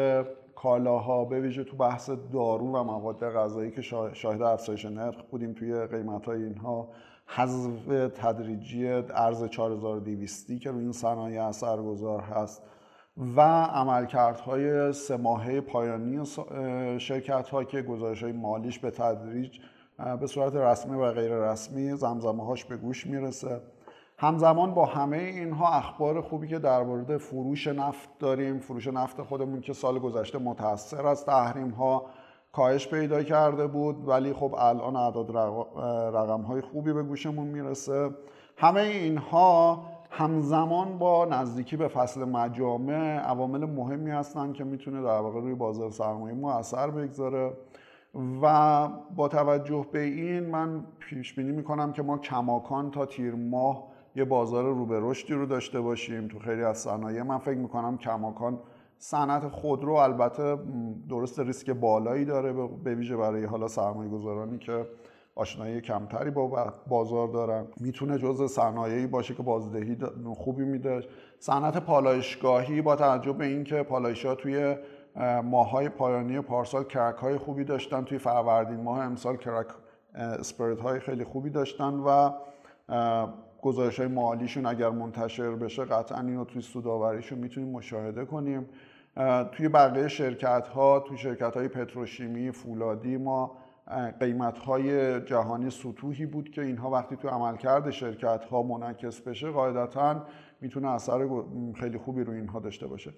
کالاها 0.55 1.25
به 1.25 1.41
ویژه 1.41 1.63
تو 1.63 1.77
بحث 1.77 2.09
دارو 2.09 2.71
و 2.71 2.83
مواد 2.83 3.29
غذایی 3.29 3.71
که 3.71 3.81
شاهد 4.13 4.41
افزایش 4.41 4.85
نرخ 4.85 5.23
بودیم 5.31 5.53
توی 5.53 5.87
قیمت 5.87 6.25
های 6.25 6.43
اینها 6.43 6.87
حذف 7.25 8.11
تدریجی 8.15 8.87
ارز 8.87 9.43
4200 9.43 10.59
که 10.59 10.71
روی 10.71 10.83
این 10.83 10.91
صنایع 10.91 11.43
اثرگذار 11.43 12.21
هست 12.21 12.63
و 13.35 13.41
عملکردهای 13.63 14.93
سه 14.93 15.17
ماهه 15.17 15.61
پایانی 15.61 16.25
شرکت 16.99 17.49
ها 17.49 17.63
که 17.63 17.81
گزارش 17.81 18.23
های 18.23 18.31
مالیش 18.31 18.79
به 18.79 18.91
تدریج 18.91 19.59
به 20.19 20.27
صورت 20.27 20.55
رسمی 20.55 20.97
و 20.97 21.11
غیر 21.11 21.35
رسمی 21.35 21.95
زمزمه 21.95 22.45
هاش 22.45 22.65
به 22.65 22.77
گوش 22.77 23.07
می‌رسه. 23.07 23.61
همزمان 24.17 24.73
با 24.73 24.85
همه 24.85 25.17
اینها 25.17 25.73
اخبار 25.73 26.21
خوبی 26.21 26.47
که 26.47 26.59
در 26.59 26.83
مورد 26.83 27.17
فروش 27.17 27.67
نفت 27.67 28.09
داریم 28.19 28.59
فروش 28.59 28.87
نفت 28.87 29.21
خودمون 29.21 29.61
که 29.61 29.73
سال 29.73 29.99
گذشته 29.99 30.39
متاثر 30.39 31.07
از 31.07 31.25
تحریم 31.25 31.69
ها 31.69 32.05
کاهش 32.51 32.87
پیدا 32.87 33.23
کرده 33.23 33.67
بود 33.67 34.07
ولی 34.07 34.33
خب 34.33 34.55
الان 34.57 34.95
اعداد 34.95 35.37
رقم 36.15 36.41
های 36.41 36.61
خوبی 36.61 36.93
به 36.93 37.03
گوشمون 37.03 37.47
می‌رسه. 37.47 38.09
همه 38.57 38.81
اینها 38.81 39.85
همزمان 40.09 40.97
با 40.97 41.25
نزدیکی 41.25 41.77
به 41.77 41.87
فصل 41.87 42.23
مجامع 42.23 43.17
عوامل 43.17 43.65
مهمی 43.65 44.11
هستند 44.11 44.53
که 44.53 44.63
می‌تونه 44.63 45.01
در 45.01 45.19
واقع 45.19 45.41
روی 45.41 45.55
بازار 45.55 45.91
سرمایه 45.91 46.35
ما 46.35 46.53
اثر 46.53 46.89
بگذاره. 46.89 47.53
و 48.41 48.87
با 49.15 49.27
توجه 49.27 49.85
به 49.91 49.99
این 49.99 50.45
من 50.45 50.85
پیش 50.99 51.33
بینی 51.33 51.51
می‌کنم 51.51 51.93
که 51.93 52.01
ما 52.01 52.17
کماکان 52.17 52.91
تا 52.91 53.05
تیر 53.05 53.35
ماه 53.35 53.94
یه 54.15 54.25
بازار 54.25 54.63
رو 54.63 54.85
به 54.85 54.99
رشدی 55.01 55.33
رو 55.33 55.45
داشته 55.45 55.81
باشیم 55.81 56.27
تو 56.27 56.39
خیلی 56.39 56.63
از 56.63 56.77
صنایع. 56.77 57.23
من 57.23 57.37
فکر 57.37 57.57
می‌کنم 57.57 57.97
کماکان 57.97 58.59
صنعت 58.97 59.47
خودرو 59.47 59.93
البته 59.93 60.57
درست 61.09 61.39
ریسک 61.39 61.69
بالایی 61.69 62.25
داره 62.25 62.53
به 62.83 62.95
ویژه 62.95 63.17
برای 63.17 63.45
حالا 63.45 63.67
سرمایه 63.67 64.09
گذارانی 64.09 64.57
که 64.57 64.85
آشنایی 65.35 65.81
کمتری 65.81 66.31
با 66.31 66.73
بازار 66.87 67.27
دارن. 67.27 67.67
می‌تونه 67.79 68.17
جز 68.17 68.51
صنایعی 68.51 69.07
باشه 69.07 69.33
که 69.33 69.43
بازدهی 69.43 69.97
خوبی 70.35 70.65
میده. 70.65 71.03
صنعت 71.39 71.77
پالایشگاهی 71.77 72.81
با 72.81 72.95
توجه 72.95 73.33
به 73.33 73.45
اینکه 73.45 73.83
پالایش 73.83 74.25
ها 74.25 74.35
توی 74.35 74.75
ماهای 75.43 75.89
پایانی 75.89 76.41
پارسال 76.41 76.83
کرک 76.83 77.15
های 77.15 77.37
خوبی 77.37 77.63
داشتن 77.63 78.03
توی 78.03 78.17
فروردین 78.17 78.79
ماه 78.79 78.99
امسال 78.99 79.37
کرک 79.37 79.67
اسپریت 80.15 80.79
های 80.79 80.99
خیلی 80.99 81.23
خوبی 81.23 81.49
داشتن 81.49 81.93
و 81.93 82.31
گزارش 83.65 83.99
های 83.99 84.07
مالیشون 84.07 84.65
اگر 84.65 84.89
منتشر 84.89 85.55
بشه 85.55 85.85
قطعا 85.85 86.19
اینو 86.19 86.45
توی 86.45 86.61
سوداوریشون 86.61 87.39
می‌تونیم 87.39 87.69
مشاهده 87.69 88.25
کنیم. 88.25 88.65
توی 89.51 89.69
بقیه 89.69 90.07
شرکت 90.07 90.67
ها 90.67 90.99
توی 90.99 91.17
شرکت 91.17 91.57
های 91.57 91.67
پتروشیمی 91.67 92.51
فولادی 92.51 93.17
ما 93.17 93.57
قیمت 94.19 94.57
های 94.57 95.21
جهانی 95.21 95.69
سطوحی 95.69 96.25
بود 96.25 96.49
که 96.49 96.61
اینها 96.61 96.89
وقتی 96.89 97.15
تو 97.15 97.27
عملکرد 97.27 97.91
شرکت 97.91 98.45
ها 98.45 98.63
منعکس 98.63 99.21
بشه 99.21 99.49
قاعدتا 99.51 100.25
می‌تونه 100.61 100.87
اثر 100.87 101.27
خیلی 101.75 101.97
خوبی 101.97 102.23
روی 102.23 102.37
اینها 102.37 102.59
داشته 102.59 102.87
باشه. 102.87 103.13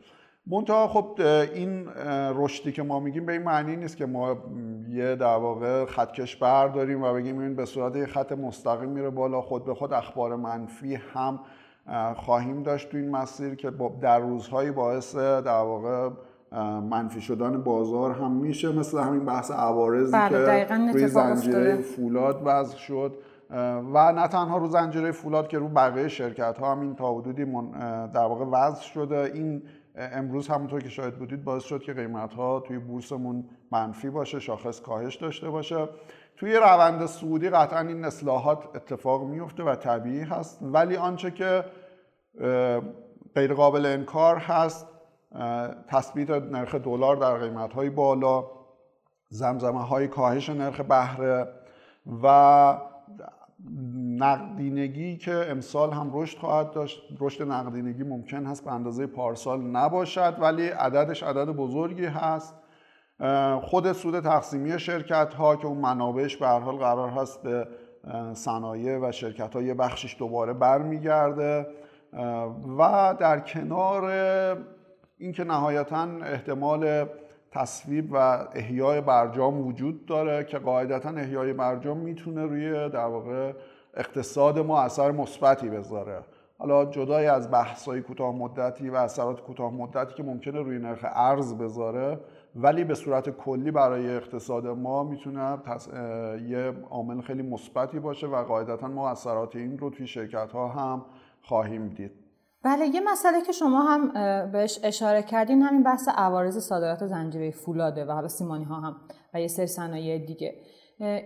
منتها 0.50 0.88
خب 0.88 1.22
این 1.54 1.88
رشدی 2.36 2.72
که 2.72 2.84
ما 2.84 3.00
میگیم 3.00 3.26
به 3.26 3.34
این 3.34 3.44
معنی 3.44 3.76
نیست 3.76 3.98
که 3.98 4.06
ما 4.06 4.38
یه 4.90 5.16
در 5.16 5.36
واقع 5.36 5.86
خطکش 5.86 6.36
برداریم 6.36 7.04
و 7.04 7.14
بگیم 7.14 7.40
این 7.40 7.56
به 7.56 7.66
صورت 7.66 7.96
یه 7.96 8.06
خط 8.06 8.32
مستقیم 8.32 8.90
میره 8.90 9.10
بالا. 9.10 9.42
خود 9.42 9.66
به 9.66 9.74
خود 9.74 9.94
اخبار 9.94 10.36
منفی 10.36 10.96
هم 11.14 11.40
خواهیم 12.16 12.64
داشت 12.64 12.90
تو 12.90 12.98
این 12.98 13.12
مسیر 13.12 13.56
که 13.56 13.72
در 14.02 14.20
روزهایی 14.20 14.72
باعث 14.72 15.16
در 15.16 15.62
واقع 15.62 16.10
منفی 16.90 17.22
شدن 17.22 17.64
بازار 17.64 18.12
هم 18.12 18.32
میشه. 18.32 18.72
مثل 18.72 19.00
همین 19.00 19.26
بحث 19.26 19.52
عوارضی 19.52 20.12
بله، 20.12 20.66
که 20.66 20.76
روی 20.76 21.08
زنجیره 21.08 21.78
فولاد 21.78 22.42
وضع 22.46 22.78
شد. 22.78 23.18
و 23.94 24.12
نه 24.12 24.28
تنها 24.28 24.58
رو 24.58 24.68
زنجیره 24.68 25.12
فولاد 25.12 25.48
که 25.48 25.60
رو 25.60 25.68
بقیه 25.68 26.08
شرکت 26.08 26.58
ها 26.58 26.72
هم 26.72 26.80
این 26.82 26.96
تا 26.96 27.14
حدودی 27.14 27.46
در 28.14 28.26
واقع 28.26 28.46
وضع 28.46 28.82
شده. 28.82 29.32
این 29.34 29.62
امروز 29.98 30.48
همونطور 30.48 30.82
که 30.82 30.90
شاید 30.90 31.16
بودید 31.16 31.44
باعث 31.44 31.64
شد 31.64 31.84
که 31.84 31.94
قیمت 31.94 32.34
ها 32.34 32.60
توی 32.60 32.80
بورسمون 32.80 33.50
منفی 33.72 34.10
باشه 34.10 34.40
شاخص 34.40 34.82
کاهش 34.82 35.16
داشته 35.16 35.50
باشه. 35.50 35.90
توی 36.38 36.56
روند 36.56 37.06
سعودی 37.06 37.50
قطعا 37.50 37.80
این 37.80 38.06
اصلاحات 38.06 38.76
اتفاق 38.76 39.24
میفته 39.24 39.64
و 39.64 39.76
طبیعی 39.76 40.22
هست. 40.22 40.60
ولی 40.62 40.96
آنچه 40.96 41.32
که 41.32 41.66
غیر 43.36 43.54
قابل 43.54 43.86
انکار 43.86 44.38
هست 44.38 44.88
تثبیت 45.88 46.30
نرخ 46.30 46.76
دلار 46.76 47.16
در 47.16 47.38
قیمت 47.38 47.74
های 47.74 47.90
بالا 47.90 48.46
زمزمه 49.30 49.84
های 49.84 50.08
کاهش 50.08 50.50
نرخ 50.50 50.82
بهره 50.82 51.48
و 52.24 52.78
نقدینگی 53.96 55.18
که 55.18 55.32
امسال 55.32 55.92
هم 55.92 56.12
رشد 56.14 56.38
خواهد 56.38 56.72
داشت. 56.72 57.02
رشد 57.20 57.44
نقدینگی 57.44 58.04
ممکن 58.04 58.46
هست 58.46 58.66
به 58.66 58.72
اندازه 58.72 59.08
پارسال 59.08 59.62
نباشد 59.62 60.38
ولی 60.40 60.68
عددش 60.68 61.24
عدد 61.24 61.46
بزرگی 61.46 62.06
هست. 62.06 62.56
خود 63.62 63.92
سود 63.92 64.20
تقسیمی 64.20 64.80
شرکت 64.80 65.34
ها 65.34 65.56
که 65.56 65.68
اون 65.68 65.78
منابعش 65.78 66.38
به 66.38 66.48
هر 66.48 66.60
حال 66.60 66.76
قرار 66.76 67.10
هست 67.10 67.44
به 67.44 67.68
صنایع 68.34 68.98
و 68.98 69.12
شرکت 69.12 69.56
ها 69.56 69.62
یه 69.62 69.74
بخشش 69.74 70.16
دوباره 70.20 70.54
برمیگرده. 70.54 71.68
و 72.80 73.16
در 73.20 73.40
کنار 73.40 74.12
اینکه 75.18 75.44
نهایتا 75.44 76.08
احتمال 76.24 77.06
تصویب 77.52 78.14
و 78.14 78.48
احیای 78.54 79.02
برجام 79.02 79.68
وجود 79.68 80.06
داره 80.06 80.44
که 80.44 80.60
قاعدتا 80.60 81.10
احیای 81.10 81.54
برجام 81.54 81.98
می‌تونه 81.98 82.46
روی 82.46 82.90
در 82.90 83.06
واقع 83.06 83.54
اقتصاد 83.94 84.60
ما 84.60 84.82
اثر 84.82 85.12
مثبتی 85.12 85.70
بذاره. 85.70 86.20
حالا 86.60 86.86
جدای 86.86 87.28
از 87.28 87.52
بحث‌های 87.52 88.02
کوتاه 88.02 88.36
مدتی 88.36 88.90
و 88.90 88.96
اثرات 88.96 89.42
کوتاه 89.42 89.74
مدتی 89.74 90.16
که 90.16 90.24
ممکنه 90.24 90.62
روی 90.62 90.80
نرخ 90.80 91.06
ارز 91.14 91.54
بذاره 91.54 92.20
ولی 92.56 92.84
به 92.84 92.96
صورت 92.96 93.30
کلی 93.30 93.72
برای 93.72 94.16
اقتصاد 94.16 94.68
ما 94.68 95.04
می‌تونه 95.04 95.58
یه 96.48 96.74
عامل 96.90 97.22
خیلی 97.22 97.44
مثبتی 97.44 98.00
باشه 98.00 98.28
و 98.28 98.44
قاعدتا 98.44 98.88
ما 98.88 99.10
اثرات 99.10 99.56
این 99.56 99.78
رو 99.78 99.90
توی 99.90 100.08
شرکت 100.08 100.52
ها 100.52 100.68
هم 100.68 101.06
خواهیم 101.42 101.88
دید. 101.88 102.27
بله 102.68 102.88
یه 102.88 103.02
مسئله 103.12 103.42
که 103.42 103.52
شما 103.52 103.82
هم 103.82 104.12
بهش 104.52 104.80
اشاره 104.84 105.24
کردین 105.24 105.62
همین 105.62 105.84
بحث 105.84 106.08
عوارض 106.08 106.58
صادرات 106.58 107.06
زنجیره 107.06 107.52
فولاده 107.52 108.06
و 108.06 108.12
حالا 108.12 108.28
سیمانی 108.28 108.64
ها 108.64 108.76
هم 108.76 108.96
و 109.34 109.42
یه 109.42 109.48
سری 109.48 109.68
صنایع 109.68 110.18
دیگه. 110.18 110.56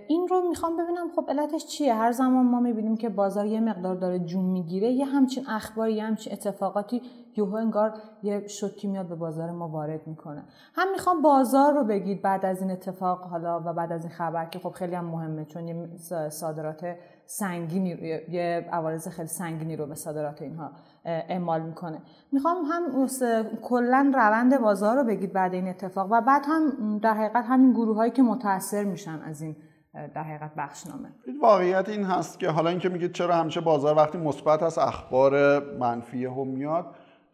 این 0.08 0.28
رو 0.28 0.50
می‌خوام 0.50 0.78
ببینم 0.78 1.12
خب 1.16 1.26
علتش 1.30 1.66
چیه؟ 1.66 1.94
هر 1.94 2.12
زمان 2.12 2.46
ما 2.46 2.60
می‌بینیم 2.60 2.98
که 2.98 3.10
بازار 3.10 3.46
یه 3.46 3.60
مقدار 3.60 3.96
داره 3.96 4.20
جون 4.20 4.46
می‌گیره 4.46 4.92
یه 4.92 5.06
همچین 5.06 5.44
اخباری 5.48 5.94
یه 5.94 6.04
همچین 6.04 6.34
اتفاقاتی 6.34 7.02
یوهو 7.38 7.56
انگار 7.56 7.94
یه 8.24 8.48
شوکی 8.48 8.88
میاد 8.88 9.08
به 9.08 9.16
بازار 9.16 9.52
ما 9.52 9.68
وارد 9.68 10.08
می‌کنه. 10.08 10.44
هم 10.76 10.92
می‌خوام 10.92 11.22
بازار 11.22 11.74
رو 11.74 11.84
بگید 11.84 12.22
بعد 12.22 12.46
از 12.46 12.62
این 12.62 12.72
اتفاق 12.72 13.22
حالا 13.22 13.62
و 13.66 13.74
بعد 13.74 13.92
از 13.92 14.04
این 14.04 14.14
خبر 14.14 14.46
که 14.46 14.60
خب 14.60 14.72
خیلی 14.72 14.96
هم 14.96 15.06
مهمه 15.06 15.46
چون 15.46 15.68
یه 15.68 15.90
صادرات 16.30 16.96
سنگینی 17.26 17.90
یه 18.30 18.70
عوارض 18.72 19.08
خیلی 19.08 19.28
سنگینی 19.28 19.76
رو 19.76 19.86
به 19.86 19.96
صادرات 19.96 20.42
اینها 20.42 20.72
اعمال 21.06 21.62
می‌کنه. 21.62 22.02
می‌خوام 22.32 22.58
هم 22.66 23.08
کلا 23.62 24.12
روند 24.16 24.62
بازار 24.62 24.96
رو 24.96 25.04
بگید 25.04 25.34
بعد 25.34 25.54
این 25.54 25.68
اتفاق 25.68 26.08
و 26.12 26.22
بعد 26.22 26.44
هم 26.48 26.98
در 26.98 27.14
حقیقت 27.14 27.46
همین 27.48 27.72
گروه 27.72 27.96
هایی 27.96 28.12
که 28.12 28.22
متاثر 28.24 28.84
میشن 28.84 29.22
از 29.22 29.42
این 29.42 29.56
در 29.94 30.24
حقیقت 30.24 30.52
بخشنامه. 30.58 31.10
واقعیت 31.42 31.90
این 31.90 32.04
هست 32.04 32.40
که 32.40 32.50
حالا 32.50 32.70
اینکه 32.70 32.90
میگید 32.90 33.12
چرا 33.12 33.36
همیشه 33.36 33.62
بازار 33.62 33.98
وقتی 33.98 34.18
مثبت 34.18 34.64
از 34.64 34.78
اخبار 34.78 35.64
منفی 35.78 36.26
هم 36.26 36.48
میاد. 36.48 36.86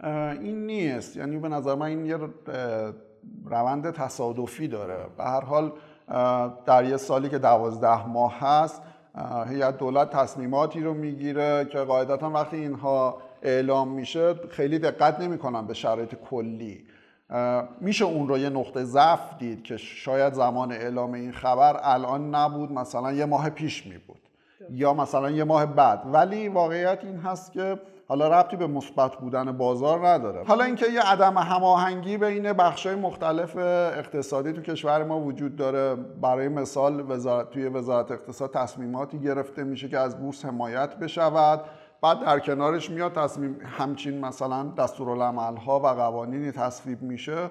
این 0.04 0.66
نیست. 0.66 1.18
یعنی 1.18 1.38
به 1.38 1.50
نظر 1.50 1.76
من 1.76 1.86
این 1.86 2.06
یه 2.06 2.18
روند 3.46 3.92
تصادفی 3.92 4.68
داره. 4.68 4.98
به 5.18 5.24
هر 5.24 5.42
حال 5.42 5.72
در 6.66 6.86
یه 6.86 6.98
سالی 6.98 7.30
که 7.30 7.38
دوازده 7.38 8.08
ماه 8.08 8.40
هست 8.40 8.82
هیئت 9.50 9.78
دولت 9.78 10.10
تصمیماتی 10.10 10.82
رو 10.82 10.94
می‌گیره 10.94 11.66
که 11.66 11.80
قاعدتا 11.80 12.30
وقتی 12.30 12.58
اینها 12.58 13.18
اعلام 13.42 13.88
میشه 13.88 14.34
خیلی 14.34 14.80
دقت 14.80 15.20
نمی‌کنن 15.20 15.68
به 15.68 15.74
شرایط 15.74 16.16
کلی. 16.16 16.86
میشه 17.82 18.06
اون 18.06 18.28
رو 18.28 18.38
یه 18.38 18.50
نقطه 18.50 18.84
ضعف 18.84 19.38
دید 19.40 19.64
که 19.64 19.78
شاید 19.78 20.34
زمان 20.34 20.72
اعلام 20.72 21.14
این 21.14 21.32
خبر 21.32 21.80
الان 21.84 22.36
نبود 22.36 22.72
مثلا 22.72 23.12
یه 23.12 23.26
ماه 23.26 23.50
پیش 23.50 23.88
می 23.88 23.98
بود 23.98 24.22
یا 24.70 24.94
مثلا 24.94 25.30
یه 25.30 25.44
ماه 25.44 25.66
بعد. 25.66 26.02
ولی 26.14 26.48
واقعیت 26.48 27.00
این 27.04 27.18
هست 27.18 27.52
که 27.52 27.80
حالا 28.10 28.40
ربطی 28.40 28.58
به 28.58 28.68
مثبت 28.68 29.16
بودن 29.16 29.58
بازار 29.58 30.08
نداره. 30.08 30.44
حالا 30.44 30.64
اینکه 30.64 30.86
یه 30.92 31.02
عدم 31.02 31.38
هماهنگی 31.38 32.18
بین 32.18 32.54
بخشای 32.54 32.96
مختلف 32.96 33.58
اقتصادی 33.98 34.54
تو 34.54 34.62
کشور 34.62 35.04
ما 35.04 35.20
وجود 35.20 35.56
داره 35.56 35.96
برای 35.96 36.48
مثال 36.48 37.12
وزارت 37.12 37.50
توی 37.50 37.68
وزارت 37.68 38.12
اقتصاد 38.12 38.54
تصمیماتی 38.54 39.20
گرفته 39.20 39.64
میشه 39.64 39.90
که 39.90 39.98
از 39.98 40.20
بورس 40.20 40.46
حمایت 40.46 40.96
بشود 40.96 41.62
بعد 42.02 42.20
در 42.20 42.40
کنارش 42.40 42.90
میاد 42.90 43.14
تصمیم 43.14 43.60
همچین 43.78 44.26
مثلا 44.26 44.64
دستورالعمل 44.78 45.58
ها 45.58 45.80
و 45.80 45.88
قوانینی 45.88 46.52
تصویب 46.52 47.02
میشه 47.02 47.50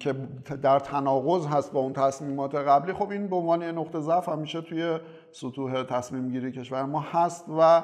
که 0.00 0.14
در 0.62 0.78
تناقض 0.78 1.46
هست 1.46 1.72
با 1.72 1.80
اون 1.80 1.92
تصمیمات 1.92 2.54
قبلی. 2.54 2.92
خب 2.92 3.10
این 3.10 3.28
به 3.28 3.36
عنوان 3.36 3.62
نقطه 3.62 4.00
ضعف 4.00 4.28
همیشه 4.28 4.60
توی 4.60 4.98
سطوح 5.32 5.82
تصمیم 5.82 6.28
گیری 6.30 6.52
کشور 6.52 6.82
ما 6.82 7.00
هست 7.00 7.44
و 7.58 7.82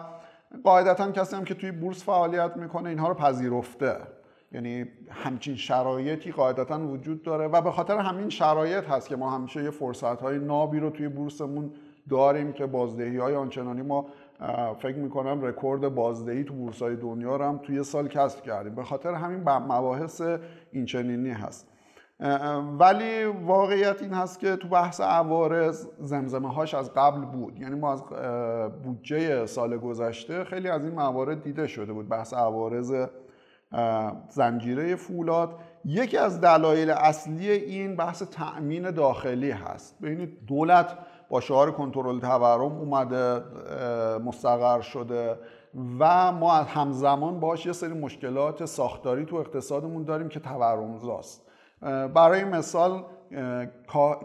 قاعدتا 0.64 1.10
کسی 1.10 1.36
هم 1.36 1.44
که 1.44 1.54
توی 1.54 1.72
بورس 1.72 2.04
فعالیت 2.04 2.56
می‌کنه 2.56 2.88
اینها 2.88 3.08
رو 3.08 3.14
پذیرفته. 3.14 3.96
یعنی 4.52 4.86
همچین 5.10 5.56
شرایطی 5.56 6.32
قاعدتا 6.32 6.88
وجود 6.88 7.22
داره 7.22 7.46
و 7.46 7.60
به 7.60 7.70
خاطر 7.70 7.98
همین 7.98 8.28
شرایط 8.28 8.84
هست 8.84 9.08
که 9.08 9.16
ما 9.16 9.30
همیشه 9.30 9.64
یه 9.64 9.70
فرصت 9.70 10.20
های 10.20 10.38
نابی 10.38 10.80
رو 10.80 10.90
توی 10.90 11.08
بورسمون 11.08 11.70
داریم 12.10 12.52
که 12.52 12.66
بازدهی 12.66 13.16
های 13.16 13.34
آنچنانی 13.34 13.82
ما 13.82 14.06
فکر 14.78 14.96
می‌کنم 14.96 15.44
رکورد 15.44 15.94
بازدهی 15.94 16.44
تو 16.44 16.54
بورس 16.54 16.82
های 16.82 16.96
دنیا 16.96 17.36
رو 17.36 17.44
هم 17.44 17.58
توی 17.58 17.84
سال 17.84 18.08
کسب 18.08 18.42
کردیم. 18.42 18.74
به 18.74 18.82
خاطر 18.82 19.14
همین 19.14 19.40
مباحث 19.48 20.22
اینچنینی 20.72 21.30
هست. 21.30 21.71
ولی 22.78 23.24
واقعیت 23.24 24.02
این 24.02 24.12
هست 24.12 24.40
که 24.40 24.56
تو 24.56 24.68
بحث 24.68 25.00
عوارض 25.00 25.86
زمزمه 25.98 26.52
هاش 26.52 26.74
از 26.74 26.92
قبل 26.94 27.20
بود. 27.20 27.60
یعنی 27.60 27.74
ما 27.74 27.92
از 27.92 28.02
بودجه 28.84 29.46
سال 29.46 29.78
گذشته 29.78 30.44
خیلی 30.44 30.68
از 30.68 30.84
این 30.84 30.94
موارد 30.94 31.42
دیده 31.42 31.66
شده 31.66 31.92
بود. 31.92 32.08
بحث 32.08 32.34
عوارض 32.34 32.94
زنجیره 34.28 34.96
فولاد. 34.96 35.54
یکی 35.84 36.16
از 36.18 36.40
دلایل 36.40 36.90
اصلی 36.90 37.50
این 37.50 37.96
بحث 37.96 38.22
تأمین 38.22 38.90
داخلی 38.90 39.50
هست. 39.50 39.98
ببینید 40.02 40.46
دولت 40.46 40.98
با 41.30 41.40
شعار 41.40 41.72
کنترل 41.72 42.20
تورم 42.20 42.72
اومده 42.72 43.42
مستقر 44.18 44.80
شده 44.80 45.38
و 45.98 46.32
ما 46.32 46.52
همزمان 46.52 47.40
باش 47.40 47.66
یه 47.66 47.72
سری 47.72 47.94
مشکلات 47.94 48.64
ساختاری 48.64 49.24
تو 49.24 49.36
اقتصادمون 49.36 50.04
داریم 50.04 50.28
که 50.28 50.40
تورمزاست. 50.40 51.51
برای 52.14 52.44
مثال 52.44 53.04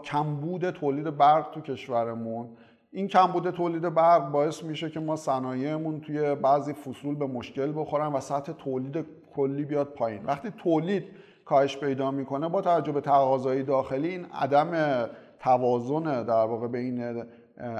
کمبود 0.04 0.70
تولید 0.70 1.16
برق 1.16 1.50
تو 1.50 1.60
کشورمون. 1.60 2.48
این 2.92 3.08
کمبود 3.08 3.50
تولید 3.50 3.94
برق 3.94 4.30
باعث 4.30 4.62
میشه 4.62 4.90
که 4.90 5.00
ما 5.00 5.16
صنایعمون 5.16 6.00
توی 6.00 6.34
بعضی 6.34 6.72
فصول 6.72 7.14
به 7.14 7.26
مشکل 7.26 7.72
بخورن 7.76 8.12
و 8.12 8.20
سطح 8.20 8.52
تولید 8.52 9.06
کلی 9.36 9.64
بیاد 9.64 9.86
پایین. 9.86 10.24
وقتی 10.24 10.50
تولید 10.50 11.04
کاهش 11.44 11.76
پیدا 11.76 12.10
می‌کنه 12.10 12.48
با 12.48 12.60
توجه 12.60 12.92
به 12.92 13.00
تقاضای 13.00 13.62
داخلی 13.62 14.08
این 14.08 14.26
عدم 14.34 14.72
توازن 15.40 16.22
در 16.24 16.44
واقع 16.46 16.66
بین 16.66 17.24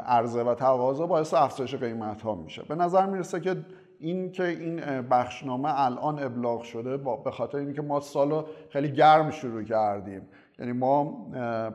عرضه 0.06 0.42
و 0.42 0.54
تقاضا 0.54 1.06
باعث 1.06 1.34
افزایش 1.34 1.74
قیمت 1.74 2.22
ها 2.22 2.34
میشه. 2.34 2.62
به 2.62 2.74
نظر 2.74 3.06
می‌رسه 3.06 3.40
که 3.40 3.56
این 4.00 4.32
که 4.32 4.46
این 4.46 4.80
بخشنامه 5.00 5.80
الان 5.80 6.22
ابلاغ 6.22 6.62
شده 6.62 6.96
به 6.96 7.30
خاطر 7.30 7.58
اینکه 7.58 7.82
ما 7.82 8.00
سال 8.00 8.44
خیلی 8.70 8.92
گرم 8.92 9.30
شروع 9.30 9.62
کردیم. 9.62 10.22
یعنی 10.58 10.72
ما 10.72 11.04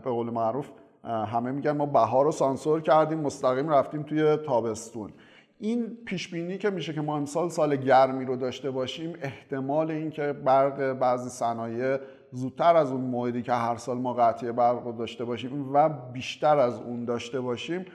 به 0.03 0.11
قول 0.11 0.29
معروف 0.29 0.69
همه 1.03 1.51
میگن 1.51 1.71
ما 1.71 1.85
بهار 1.85 2.25
رو 2.25 2.31
سانسور 2.31 2.81
کردیم 2.81 3.19
مستقیم 3.19 3.69
رفتیم 3.69 4.03
توی 4.03 4.37
تابستون. 4.37 5.11
این 5.59 5.97
پیش 6.05 6.27
بینی 6.29 6.57
که 6.57 6.69
میشه 6.69 6.93
که 6.93 7.01
ما 7.01 7.17
امسال 7.17 7.49
سال 7.49 7.75
گرمی 7.75 8.25
رو 8.25 8.35
داشته 8.35 8.71
باشیم 8.71 9.13
احتمال 9.21 9.91
اینکه 9.91 10.33
برق 10.33 10.93
بعضی 10.93 11.29
صنایع 11.29 11.97
زودتر 12.31 12.75
از 12.75 12.91
اون 12.91 13.01
موعدی 13.01 13.41
که 13.41 13.53
هر 13.53 13.75
سال 13.75 13.97
ما 13.97 14.13
قطعی 14.13 14.51
برق 14.51 14.85
رو 14.85 14.91
داشته 14.91 15.25
باشیم 15.25 15.73
و 15.73 15.89
بیشتر 15.89 16.57
از 16.57 16.81
اون 16.81 17.05
داشته 17.05 17.41
باشیم 17.41 17.85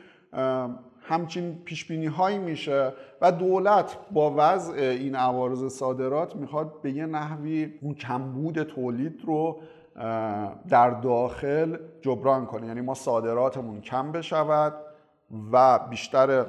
همچین 1.08 1.58
پیش 1.64 1.86
بینی 1.86 2.06
هایی 2.06 2.38
میشه 2.38 2.92
و 3.20 3.32
دولت 3.32 3.96
با 4.10 4.34
وضع 4.36 4.74
این 4.74 5.14
عوارض 5.14 5.64
صادرات 5.72 6.36
می‌خواد 6.36 6.82
به 6.82 6.92
یه 6.92 7.06
نحوی 7.06 7.72
اون 7.82 7.94
کمبود 7.94 8.62
تولید 8.62 9.20
رو 9.26 9.60
در 10.68 10.90
داخل 10.90 11.76
جبران 12.02 12.46
کنه. 12.46 12.66
یعنی 12.66 12.80
ما 12.80 12.94
صادراتمون 12.94 13.80
کم 13.80 14.12
بشود 14.12 14.74
و 15.52 15.78
بیشتر 15.78 16.46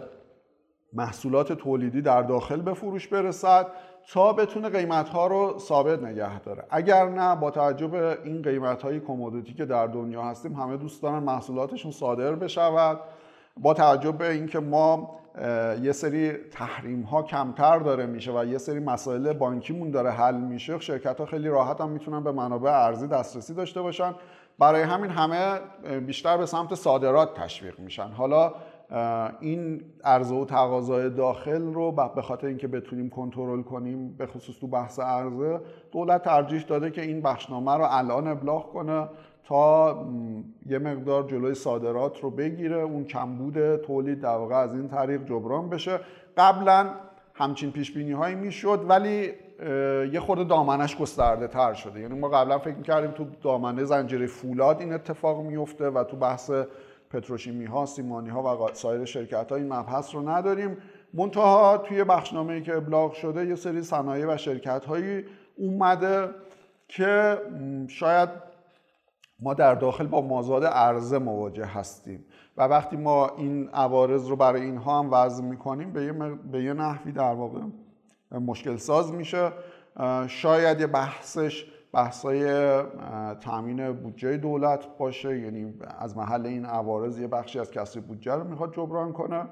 محصولات 0.93 1.53
تولیدی 1.53 2.01
در 2.01 2.21
داخل 2.21 2.61
به 2.61 2.73
فروش 2.73 3.07
برسد 3.07 3.67
تا 4.13 4.33
بتونه 4.33 4.69
قیمت 4.69 5.09
ها 5.09 5.27
رو 5.27 5.55
ثابت 5.59 6.03
نگه 6.03 6.39
داره. 6.39 6.63
اگر 6.69 7.09
نه 7.09 7.35
با 7.35 7.51
توجه 7.51 7.87
به 7.87 8.17
این 8.23 8.41
قیمت 8.41 8.81
های 8.81 8.99
کمودیتی 8.99 9.53
که 9.53 9.65
در 9.65 9.87
دنیا 9.87 10.23
هستیم 10.23 10.53
همه 10.53 10.77
دوست 10.77 11.03
دارن 11.03 11.23
محصولاتشون 11.23 11.91
صادر 11.91 12.35
بشود. 12.35 12.99
با 13.57 13.73
توجه 13.73 14.11
به 14.11 14.31
اینکه 14.31 14.59
ما 14.59 15.19
یه 15.81 15.91
سری 15.91 16.31
تحریم 16.31 17.01
ها 17.01 17.23
کمتر 17.23 17.79
داره 17.79 18.05
میشه 18.05 18.39
و 18.39 18.45
یه 18.45 18.57
سری 18.57 18.79
مسائل 18.79 19.33
بانکیمون 19.33 19.91
داره 19.91 20.11
حل 20.11 20.35
میشه 20.35 20.79
شرکت 20.79 21.19
ها 21.19 21.25
خیلی 21.25 21.49
راحت 21.49 21.81
هم 21.81 21.89
می‌تونن 21.89 22.23
به 22.23 22.31
منابع 22.31 22.71
ارزی 22.71 23.07
دسترسی 23.07 23.53
داشته 23.53 23.81
باشن. 23.81 24.15
برای 24.59 24.81
همین 24.81 25.11
همه 25.11 25.59
بیشتر 25.99 26.37
به 26.37 26.45
سمت 26.45 26.75
صادرات 26.75 27.33
تشویق 27.33 27.79
میشن. 27.79 28.07
حالا 28.07 28.53
این 29.39 29.81
عرضه 30.03 30.35
و 30.35 30.45
تقاضای 30.45 31.09
داخل 31.09 31.73
رو 31.73 31.91
به 31.91 32.21
خاطر 32.21 32.47
اینکه 32.47 32.67
بتونیم 32.67 33.09
کنترل 33.09 33.61
کنیم 33.61 34.15
به 34.17 34.25
خصوص 34.25 34.59
تو 34.59 34.67
بحث 34.67 34.99
عرضه 34.99 35.61
دولت 35.91 36.23
ترجیح 36.23 36.63
داده 36.63 36.91
که 36.91 37.01
این 37.01 37.21
بخشنامه 37.21 37.75
رو 37.75 37.87
الان 37.89 38.27
ابلاغ 38.27 38.71
کنه. 38.73 39.07
تا 39.49 40.05
یه 40.65 40.79
مقدار 40.79 41.23
جلوی 41.23 41.53
صادرات 41.53 42.19
رو 42.19 42.29
بگیره 42.29 42.77
اون 42.77 43.03
کمبود 43.03 43.75
تولید 43.75 44.21
در 44.21 44.35
واقع 44.35 44.55
از 44.55 44.73
این 44.73 44.87
طریق 44.87 45.25
جبران 45.25 45.69
بشه. 45.69 45.99
قبلا 46.37 46.89
همچین 47.33 47.71
پیش 47.71 47.91
بینی 47.91 48.11
هایی 48.11 48.35
می‌شد 48.35 48.85
ولی 48.89 49.33
یه 50.11 50.19
خورده 50.19 50.43
دامنش 50.43 50.97
گسترده 50.97 51.47
تر 51.47 51.73
شده. 51.73 51.99
یعنی 51.99 52.19
ما 52.19 52.29
قبلا 52.29 52.59
فکر 52.59 52.75
می‌کردیم 52.75 53.11
تو 53.11 53.25
دامنه 53.41 53.83
زنجیره 53.83 54.27
فولاد 54.27 54.79
این 54.79 54.93
اتفاق 54.93 55.41
میفته 55.41 55.89
و 55.89 56.03
تو 56.03 56.17
بحث 56.17 56.51
پتروشیمی 57.09 57.65
ها 57.65 57.85
سیمانی 57.85 58.29
ها 58.29 58.67
و 58.67 58.69
سایر 58.73 59.05
شرکت 59.05 59.51
ها 59.51 59.55
این 59.55 59.73
مبحث 59.73 60.15
رو 60.15 60.29
نداریم. 60.29 60.77
منتها 61.13 61.77
توی 61.77 62.03
بخشنامه 62.03 62.61
که 62.61 62.75
ابلاغ 62.75 63.13
شده 63.13 63.45
یه 63.45 63.55
سری 63.55 63.81
صنایع 63.81 64.33
و 64.33 64.37
شرکت 64.37 64.85
هایی 64.85 65.25
اومده 65.57 66.29
که 66.87 67.37
شاید 67.87 68.48
ما 69.41 69.53
در 69.53 69.75
داخل 69.75 70.07
با 70.07 70.21
مازاد 70.21 70.65
عرضه 70.65 71.19
مواجه 71.19 71.65
هستیم. 71.65 72.25
و 72.57 72.63
وقتی 72.63 72.97
ما 72.97 73.29
این 73.37 73.69
عوارض 73.69 74.27
رو 74.27 74.35
برای 74.35 74.61
اینها 74.61 74.99
هم 74.99 75.09
وضع 75.11 75.43
می‌کنیم 75.43 75.93
به 75.93 76.03
یه, 76.03 76.13
به 76.51 76.63
یه 76.63 76.73
نحوی 76.73 77.11
در 77.11 77.33
واقع 77.33 77.59
مشکل 78.31 78.77
ساز 78.77 79.13
میشه. 79.13 79.51
شاید 80.27 80.79
یه 80.79 80.87
بحثش 80.87 81.65
بحثای 81.93 82.45
تامین 83.41 83.91
بودجه 83.91 84.37
دولت 84.37 84.97
باشه. 84.97 85.39
یعنی 85.39 85.73
از 85.99 86.17
محل 86.17 86.45
این 86.45 86.65
عوارض 86.65 87.19
یه 87.19 87.27
بخشی 87.27 87.59
از 87.59 87.71
کسری 87.71 88.01
بودجه 88.01 88.33
رو 88.33 88.43
می‌خواد 88.43 88.73
جبران 88.73 89.13
کنه. 89.13 89.45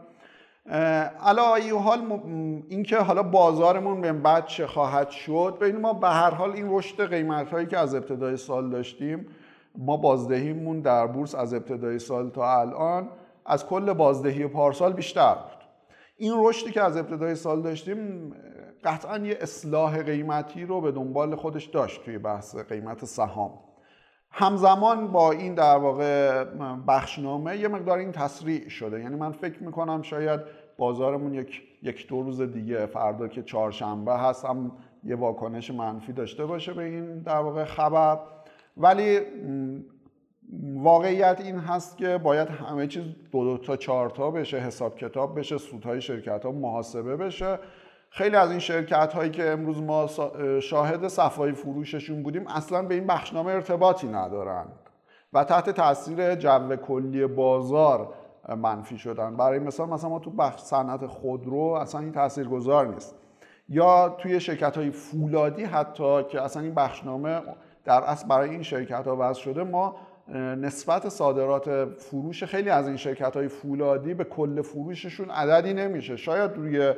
علا 1.22 1.56
ای 1.56 1.70
حال 1.70 2.22
اینکه 2.70 2.98
حالا 2.98 3.24
بازارمون 3.24 4.02
به 4.02 4.14
بعد 4.14 4.46
چه 4.46 4.68
خواهد 4.68 5.10
شد 5.10 5.58
ببین 5.62 5.82
ما 5.82 5.94
به 5.94 6.08
هر 6.08 6.30
حال 6.30 6.52
این 6.52 6.66
رشد 6.70 7.10
قیمت 7.10 7.50
هایی 7.50 7.68
که 7.68 7.78
از 7.78 7.96
ابتدای 7.96 8.38
سال 8.38 8.70
داشتیم 8.70 9.26
ما 9.78 9.98
بازدهیمون 9.98 10.80
در 10.80 11.08
بورس 11.08 11.36
از 11.36 11.54
ابتدای 11.54 12.00
سال 12.00 12.30
تا 12.30 12.60
الان 12.60 13.10
از 13.46 13.66
کل 13.66 13.94
بازدهی 13.94 14.48
پارسال 14.48 14.94
بیشتر 14.94 15.34
بود. 15.34 15.68
این 16.18 16.34
رشدی 16.38 16.72
که 16.72 16.82
از 16.82 16.98
ابتدای 16.98 17.36
سال 17.36 17.62
داشتیم 17.62 18.34
قطعا 18.84 19.18
یه 19.18 19.38
اصلاح 19.42 20.04
قیمتی 20.04 20.66
رو 20.66 20.82
به 20.82 20.92
دنبال 20.92 21.36
خودش 21.36 21.66
داشت 21.66 22.06
توی 22.06 22.18
بحث 22.18 22.56
قیمت 22.56 23.06
سهام. 23.06 23.60
همزمان 24.32 25.12
با 25.12 25.32
این 25.32 25.56
در 25.56 25.78
واقع 25.78 26.44
بخشنامه 26.88 27.58
یه 27.58 27.68
مقدار 27.68 27.98
این 27.98 28.12
تسریع 28.12 28.70
شده. 28.70 29.00
یعنی 29.00 29.16
من 29.16 29.32
فکر 29.32 29.64
می‌کنم 29.64 30.02
شاید 30.02 30.40
بازارمون 30.78 31.34
یک, 31.34 31.62
یک 31.84 32.08
دو 32.08 32.22
روز 32.22 32.42
دیگه 32.42 32.86
فردا 32.86 33.28
که 33.28 33.44
چهارشنبه 33.44 34.14
هست 34.14 34.46
هم 34.46 34.72
یه 35.04 35.16
واکنش 35.16 35.72
منفی 35.72 36.14
داشته 36.14 36.46
باشه 36.46 36.74
به 36.74 36.84
این 36.84 37.20
در 37.20 37.40
واقع 37.40 37.64
خبر. 37.64 38.20
ولی 38.78 39.20
واقعیت 40.76 41.42
این 41.42 41.60
هست 41.60 41.98
که 41.98 42.18
باید 42.18 42.48
همه 42.48 42.88
چیز 42.88 43.04
دو, 43.32 43.44
دو 43.44 43.58
تا 43.58 43.76
چهار 43.76 44.10
تا 44.10 44.32
بشه 44.32 44.58
حساب 44.58 44.98
کتاب 44.98 45.40
بشه 45.40 45.58
سودهای 45.58 46.02
شرکت 46.02 46.46
ها 46.46 46.52
محاسبه 46.52 47.18
بشه. 47.18 47.60
خیلی 48.10 48.36
از 48.36 48.50
این 48.50 48.60
شرکت 48.60 49.14
هایی 49.14 49.32
که 49.32 49.50
امروز 49.50 49.82
ما 49.82 50.08
شاهد 50.60 51.08
صفای 51.08 51.52
فروششون 51.52 52.24
بودیم 52.24 52.48
اصلا 52.48 52.82
به 52.82 52.96
این 52.96 53.08
بخشنامه 53.08 53.52
ارتباطی 53.52 54.08
ندارند 54.08 54.72
و 55.34 55.44
تحت 55.44 55.70
تاثیر 55.70 56.36
جو 56.36 56.76
کلی 56.76 57.28
بازار 57.28 58.14
منفی 58.58 58.98
شدن. 58.98 59.38
برای 59.38 59.60
مثال 59.60 59.90
مثلا 59.90 60.10
ما 60.10 60.20
تو 60.20 60.32
بخش 60.32 60.62
صنعت 60.62 61.06
خودرو 61.06 61.60
اصلا 61.60 62.02
این 62.02 62.12
تاثیرگذار 62.12 62.88
نیست. 62.88 63.16
یا 63.70 64.10
توی 64.10 64.40
شرکت 64.40 64.78
های 64.78 64.92
فولادی 64.92 65.64
حتی 65.64 66.24
که 66.24 66.42
اصلا 66.42 66.64
این 66.64 66.74
بخشنامه 66.74 67.42
در 67.88 68.04
اصل 68.04 68.28
برای 68.28 68.50
این 68.50 68.64
شرکت 68.64 69.08
ها 69.08 69.18
وضع 69.20 69.42
شده 69.42 69.64
ما 69.64 69.96
نسبت 70.36 71.10
صادرات 71.10 71.86
فروش 71.86 72.44
خیلی 72.44 72.70
از 72.70 72.88
این 72.88 72.98
شرکت 72.98 73.36
های 73.36 73.48
فولادی 73.48 74.14
به 74.14 74.24
کل 74.24 74.62
فروششون 74.62 75.30
عددی 75.30 75.74
نمیشه. 75.74 76.16
شاید 76.16 76.52
روی 76.56 76.94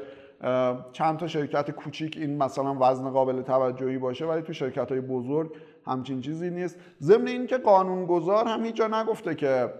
چند 0.91 1.17
تا 1.17 1.27
شرکت 1.27 1.71
کوچیک 1.71 2.17
این 2.17 2.37
مثلا 2.43 2.77
وزن 2.79 3.09
قابل 3.09 3.41
توجهی 3.41 3.97
باشه 3.97 4.25
ولی 4.25 4.41
تو 4.41 4.53
شرکت 4.53 4.91
های 4.91 5.01
بزرگ 5.01 5.51
همچین 5.87 6.21
چیزی 6.21 6.49
نیست. 6.49 6.79
ضمن 7.01 7.27
اینکه 7.27 7.57
قانونگذار 7.57 8.45
هم 8.45 8.65
هیچ 8.65 8.75
جا 8.75 8.87
نگفته 8.87 9.35
که 9.35 9.73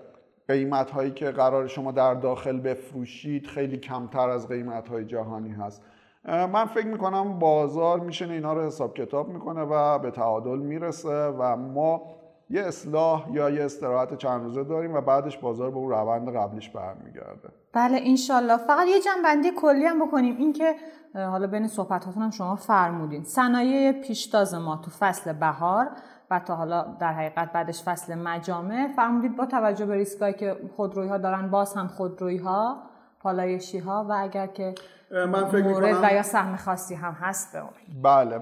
قیمت 0.48 0.92
هایی 0.92 1.12
که 1.12 1.32
قرار 1.32 1.68
شما 1.68 1.92
در 1.92 2.14
داخل 2.14 2.60
بفروشید 2.60 3.48
خیلی 3.48 3.78
کمتر 3.78 4.30
از 4.30 4.48
قیمت 4.48 4.88
های 4.88 5.06
جهانی 5.06 5.52
هست. 5.52 5.84
من 6.26 6.66
فکر 6.66 6.88
می‌کنم 6.88 7.40
بازار 7.40 8.00
میشه 8.00 8.26
اینا 8.26 8.54
رو 8.54 8.62
حساب 8.62 8.94
کتاب 8.94 9.30
می‌کنه 9.30 9.62
و 9.62 10.00
به 10.00 10.12
تعادل 10.12 10.58
می‌رسه 10.58 11.28
و 11.28 11.56
ما 11.56 12.02
یه 12.50 12.62
اصلاح 12.62 13.28
یا 13.32 13.50
یه 13.50 13.66
استراحت 13.66 14.18
چند 14.18 14.44
روزه 14.44 14.64
داریم 14.64 14.94
و 14.94 15.02
بعدش 15.02 15.38
بازار 15.38 15.72
به 15.72 15.78
اون 15.78 15.90
روند 15.90 16.36
قبلیش 16.36 16.70
برمیگرده. 16.70 17.50
بله 17.74 18.00
انشالله. 18.04 18.58
فقط 18.58 18.88
یه 18.88 19.00
جنبندی 19.02 19.52
کلی 19.62 19.86
هم 19.86 20.08
بکنیم. 20.08 20.38
این 20.38 20.54
که 20.54 20.76
حالا 21.16 21.48
بین 21.48 21.68
صحبتاتون 21.68 22.24
هم 22.24 22.30
شما 22.30 22.56
فرمودین. 22.56 23.24
صنایع 23.24 23.92
پیشتاز 23.92 24.54
ما 24.54 24.76
تو 24.86 24.92
فصل 25.00 25.34
بهار 25.34 25.88
و 26.32 26.40
تا 26.40 26.56
حالا 26.56 26.96
در 27.00 27.14
حقیقت 27.14 27.52
بعدش 27.52 27.84
فصل 27.84 28.16
مجامع 28.16 28.88
فرمودید 28.96 29.36
با 29.36 29.46
توجه 29.46 29.86
به 29.86 29.96
ریسکایی 29.96 30.34
که 30.34 30.56
خودرویی 30.76 31.10
ها 31.10 31.18
دارن 31.18 31.50
باز 31.50 31.74
هم 31.74 31.88
خودرویی 31.88 32.38
ها 32.38 32.78
پالایشی 33.20 33.78
ها 33.78 34.06
و 34.10 34.14
اگر 34.20 34.48
که 34.48 34.76
من 35.12 35.46
فکر 35.46 35.64
مورد 35.64 36.04
و 36.04 36.14
یا 36.14 36.24
سهم 36.24 36.56
خاصی 36.56 36.96
هم 36.96 37.14
هست 37.14 37.54
به 37.54 37.64
بله. 38.04 38.40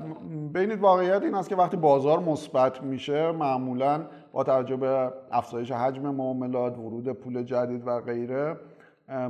ببینید 0.53 0.79
واقعیت 0.79 1.21
این 1.23 1.35
است 1.35 1.49
که 1.49 1.55
وقتی 1.55 1.77
بازار 1.77 2.19
مثبت 2.19 2.83
میشه 2.83 3.31
معمولا 3.31 4.05
با 4.31 4.43
توجه 4.43 4.75
به 4.75 5.13
افزایش 5.31 5.71
حجم 5.71 6.01
معاملات 6.01 6.77
ورود 6.77 7.11
پول 7.11 7.43
جدید 7.43 7.87
و 7.87 7.99
غیره 8.01 8.57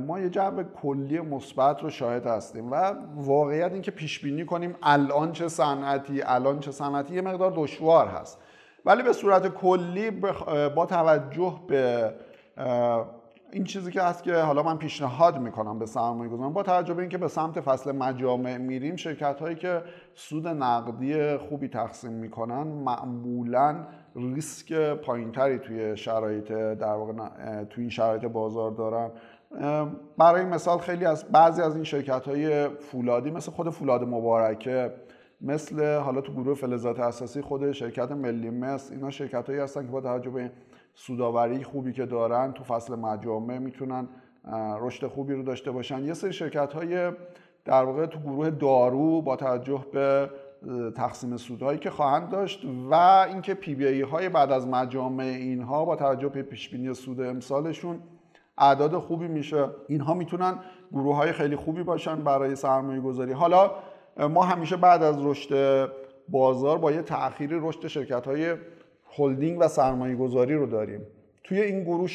ما 0.06 0.20
یه 0.20 0.28
جو 0.28 0.62
کلی 0.82 1.20
مثبت 1.20 1.82
رو 1.82 1.90
شاهد 1.90 2.26
هستیم 2.26 2.70
و 2.70 2.94
واقعیت 3.16 3.72
این 3.72 3.82
که 3.82 3.90
پیش 3.90 4.20
بینی 4.20 4.44
کنیم 4.44 4.76
الان 4.82 5.32
چه 5.32 5.48
صنعتی 5.48 6.22
الان 6.22 6.60
چه 6.60 6.70
صنعتی 6.70 7.14
یه 7.14 7.20
مقدار 7.20 7.52
دشوار 7.56 8.06
هست. 8.06 8.38
ولی 8.84 9.02
به 9.02 9.12
صورت 9.12 9.48
کلی 9.48 10.10
با 10.74 10.86
توجه 10.86 11.60
به 11.68 12.12
این 13.52 13.64
چیزی 13.64 13.90
که 13.90 14.02
هست 14.02 14.22
که 14.22 14.34
حالا 14.34 14.62
من 14.62 14.76
پیشنهاد 14.78 15.38
می‌کنم 15.38 15.78
به 15.78 15.86
سرمایه 15.86 16.30
گذارم 16.30 16.52
با 16.52 16.62
توجه 16.62 16.94
به 16.94 17.00
اینکه 17.00 17.18
به 17.18 17.28
سمت 17.28 17.60
فصل 17.60 17.92
مجامع 17.92 18.56
میریم 18.56 18.96
شرکت 18.96 19.40
هایی 19.40 19.56
که 19.56 19.82
سود 20.14 20.48
نقدی 20.48 21.36
خوبی 21.36 21.68
تقسیم 21.68 22.12
می‌کنن 22.12 22.62
معمولا 22.62 23.86
ریسک 24.16 24.72
پایینتری 24.94 25.58
توی 25.58 25.96
شرایط 25.96 26.52
در 26.52 26.94
واقع 26.94 27.12
توی 27.64 27.82
این 27.82 27.90
شرایط 27.90 28.24
بازار 28.24 28.70
دارن. 28.70 29.10
برای 30.18 30.44
مثال 30.44 30.78
خیلی 30.78 31.04
از 31.04 31.24
بعضی 31.24 31.62
از 31.62 31.74
این 31.74 31.84
شرکت 31.84 32.28
های 32.28 32.68
فولادی 32.68 33.30
مثل 33.30 33.52
خود 33.52 33.70
فولاد 33.70 34.02
مبارکه 34.02 34.92
مثل 35.40 35.96
حالا 35.98 36.20
تو 36.20 36.32
گروه 36.32 36.54
فلزات 36.54 37.00
اساسی 37.00 37.40
خود 37.40 37.72
شرکت 37.72 38.12
ملی 38.12 38.50
مس 38.50 38.90
اینا 38.90 39.10
شرکت 39.10 39.46
هایی 39.46 39.60
هستن 39.60 39.82
که 39.82 39.88
با 39.88 40.00
توجه 40.00 40.30
به 40.30 40.50
سوداوری 40.98 41.64
خوبی 41.64 41.92
که 41.92 42.06
دارن 42.06 42.52
تو 42.52 42.64
فصل 42.64 42.94
مجامع 42.94 43.58
می‌تونن 43.58 44.08
رشد 44.80 45.06
خوبی 45.06 45.34
رو 45.34 45.42
داشته 45.42 45.70
باشن. 45.70 46.04
یه 46.04 46.14
سری 46.14 46.32
شرکت 46.32 46.72
های 46.72 47.12
در 47.64 47.84
واقع 47.84 48.06
تو 48.06 48.18
گروه 48.18 48.50
دارو 48.50 49.22
با 49.22 49.36
توجه 49.36 49.84
به 49.92 50.30
تقسیم 50.96 51.36
سودهایی 51.36 51.78
که 51.78 51.90
خواهند 51.90 52.28
داشت 52.28 52.64
و 52.90 52.94
اینکه 53.28 53.54
پی 53.54 53.74
بی 53.74 54.00
های 54.00 54.28
بعد 54.28 54.52
از 54.52 54.66
مجامع 54.66 55.24
اینها 55.24 55.84
با 55.84 55.96
توجه 55.96 56.28
به 56.28 56.42
پیش 56.42 56.68
بینی 56.68 56.94
سود 56.94 57.20
امسالشون 57.20 58.00
اعداد 58.58 58.98
خوبی 58.98 59.28
میشه. 59.28 59.68
اینها 59.88 60.14
می‌تونن 60.14 60.58
گروه 60.92 61.16
های 61.16 61.32
خیلی 61.32 61.56
خوبی 61.56 61.82
باشن 61.82 62.24
برای 62.24 62.56
سرمایه 62.56 63.00
گذاری 63.00 63.32
حالا 63.32 63.70
ما 64.30 64.42
همیشه 64.42 64.76
بعد 64.76 65.02
از 65.02 65.26
رشد 65.26 65.92
بازار 66.28 66.78
با 66.78 66.92
یه 66.92 67.02
تأخیری 67.02 67.58
رشد 67.60 67.86
شرکت 67.86 68.26
های 68.26 68.56
هلدینگ 69.16 69.60
و 69.60 69.68
سرمایه 69.68 70.16
گذاری 70.16 70.54
رو 70.54 70.66
داریم 70.66 71.06
توی 71.44 71.60
این 71.60 71.84
گروه. 71.84 72.08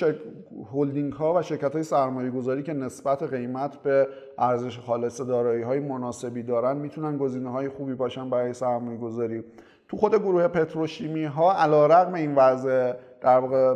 هلدینگ 0.73 1.13
ها 1.13 1.33
و 1.33 1.41
شرکت 1.41 1.73
های 1.73 1.83
سرمایه 1.83 2.29
گذاری 2.29 2.63
که 2.63 2.73
نسبت 2.73 3.23
قیمت 3.23 3.77
به 3.77 4.07
ارزش 4.37 4.79
خالص 4.79 5.21
دارایی 5.21 5.63
های 5.63 5.79
مناسبی 5.79 6.43
دارن 6.43 6.77
می‌تونن 6.77 7.17
گزینه 7.17 7.49
های 7.49 7.69
خوبی 7.69 7.93
باشن 7.93 8.29
برای 8.29 8.53
سرمایه 8.53 8.97
گذاری 8.97 9.43
تو 9.87 9.97
خود 9.97 10.15
گروه 10.15 10.47
پتروشیمی 10.47 11.25
ها 11.25 11.53
علا 11.53 11.85
رقم 11.85 12.13
این 12.13 12.35
وضع 12.35 12.93
در 13.21 13.39
واقع 13.39 13.75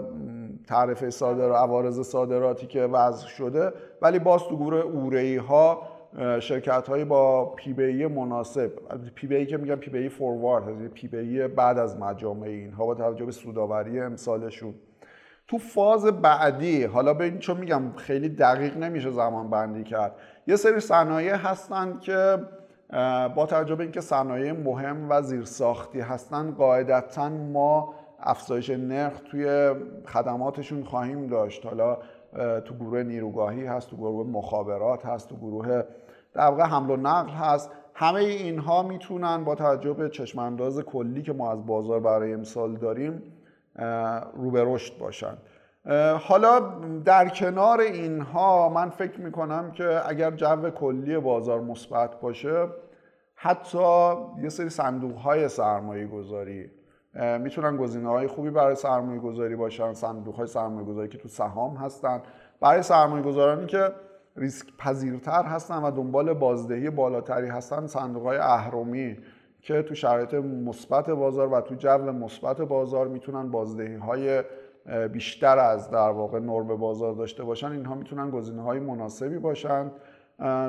تعرفه 0.67 1.10
صادر 1.10 1.49
و 1.49 1.53
عوارض 1.53 2.01
صادراتی 2.01 2.67
که 2.67 2.82
وضع 2.82 3.27
شده 3.27 3.73
ولی 4.01 4.19
باز 4.19 4.43
تو 4.43 4.58
گروه 4.58 4.80
اورئی 4.80 5.38
ها 5.38 5.82
شرکت 6.39 6.89
های 6.89 7.06
با 7.06 7.46
P/B 7.45 8.06
مناسب. 8.06 8.72
P/B 9.15 9.45
که 9.46 9.58
میگن 9.58 9.76
P/B 9.76 9.89
forward 9.89 10.88
P/B 10.88 11.47
بعد 11.48 11.78
از 11.78 11.98
مجامع 11.98 12.48
اینها 12.48 12.86
با 12.86 12.96
توجه 12.96 13.26
به 13.26 13.32
سودآوری 13.32 14.00
امسالشون. 14.00 14.74
تو 15.48 15.58
فاز 15.58 16.06
بعدی 16.06 16.84
حالا 16.84 17.13
به 17.13 17.38
چون 17.38 17.58
میگم 17.58 17.82
خیلی 17.96 18.30
دقیق 18.30 18.78
نمیشه 18.78 19.12
زمان 19.12 19.50
بندی 19.50 19.84
کرد. 19.84 20.12
یه 20.48 20.56
سری 20.56 20.80
صنایع 20.80 21.36
هستن 21.36 22.00
که 22.00 22.38
با 23.36 23.46
توجه 23.50 23.76
به 23.76 23.84
اینکه 23.84 24.02
صنایع 24.02 24.52
مهم 24.52 25.10
و 25.10 25.22
زیرساختی 25.22 26.00
هستن 26.00 26.52
قاعدتا 26.52 27.30
ما 27.30 27.93
افزایش 28.20 28.70
نرخ 28.70 29.20
توی 29.32 29.74
خدماتشون 30.06 30.84
خواهیم 30.84 31.28
داشت. 31.28 31.65
حالا 31.65 31.98
تو 32.65 32.76
گروه 32.76 33.04
نیروگاهی 33.04 33.65
هست 33.65 33.89
تو 33.89 33.97
گروه 33.97 34.28
مخابرات 34.28 35.06
هست 35.06 35.30
تو 35.30 35.36
گروه 35.36 35.84
در 36.34 36.47
واقع 36.47 36.63
حمل 36.63 36.91
و 36.91 36.95
نقل 36.97 37.30
هست. 37.30 37.71
همه 37.93 38.19
اینها 38.19 38.84
می‌تونن 38.84 39.43
با 39.43 39.56
توجه 39.56 39.93
به 39.93 40.10
چشمانداز 40.10 40.80
کلی 40.80 41.21
که 41.21 41.34
ما 41.34 41.52
از 41.52 41.65
بازار 41.65 42.00
برای 42.00 42.34
امسال 42.34 42.76
داریم 42.76 43.23
رو 44.34 44.52
به 44.52 44.63
رشد 44.65 44.97
باشن. 44.97 45.38
حالا 46.19 46.60
در 47.06 47.30
کنار 47.30 47.80
اینها 47.80 48.69
من 48.69 48.89
فکر 48.89 49.21
می‌کنم 49.21 49.71
که 49.71 50.10
اگر 50.10 50.32
جو 50.32 50.69
کلی 50.69 51.17
بازار 51.17 51.62
مثبت 51.62 52.19
باشه 52.19 52.67
حتی 53.36 54.13
یه 54.41 54.50
سری 54.50 54.69
صندوق 54.69 55.17
های 55.17 55.50
سرمایه 55.50 56.08
گذاری 56.08 56.71
می‌تونن 57.39 57.77
گزینه 57.77 58.10
های 58.10 58.27
خوبی 58.27 58.49
برای 58.49 58.75
سرمایه 58.75 59.19
گذاری 59.19 59.56
باشن 59.56 59.93
صندوق 59.93 60.36
های 60.36 60.47
سرمایه 60.47 60.86
گذاری 60.86 61.08
که 61.08 61.17
تو 61.17 61.27
سهام 61.27 61.75
هستن. 61.75 62.21
برای 62.60 62.82
سرمایه 62.82 63.23
گذارانی 63.23 63.65
که 63.65 63.91
ریسک 64.36 64.67
پذیرتر 64.80 65.43
هستن 65.43 65.84
و 65.84 65.91
دنبال 65.91 66.34
بازدهی 66.34 66.89
بالاتری 66.89 67.47
هستن 67.47 67.88
صندوق 67.88 68.23
های 68.23 68.38
اهرمی 68.38 69.17
که 69.62 69.82
تو 69.82 69.95
شرایط 69.95 70.34
مثبت 70.34 71.10
بازار 71.10 71.53
و 71.53 71.62
تو 71.62 71.75
جو 71.75 72.12
مثبت 72.12 72.62
بازار 72.62 73.08
می‌تونن 73.08 73.51
بازدهی 73.51 73.95
های 73.95 74.43
بیشتر 75.12 75.60
از 75.60 75.91
در 75.91 76.10
واقع 76.10 76.39
نرم 76.39 76.67
بازار 76.67 77.13
داشته 77.13 77.43
باشن. 77.43 77.71
اینها 77.71 77.95
می‌تونن 77.95 78.30
گزینه 78.32 78.62
های 78.62 78.80
مناسبی 78.80 79.38
باشن. 79.38 79.91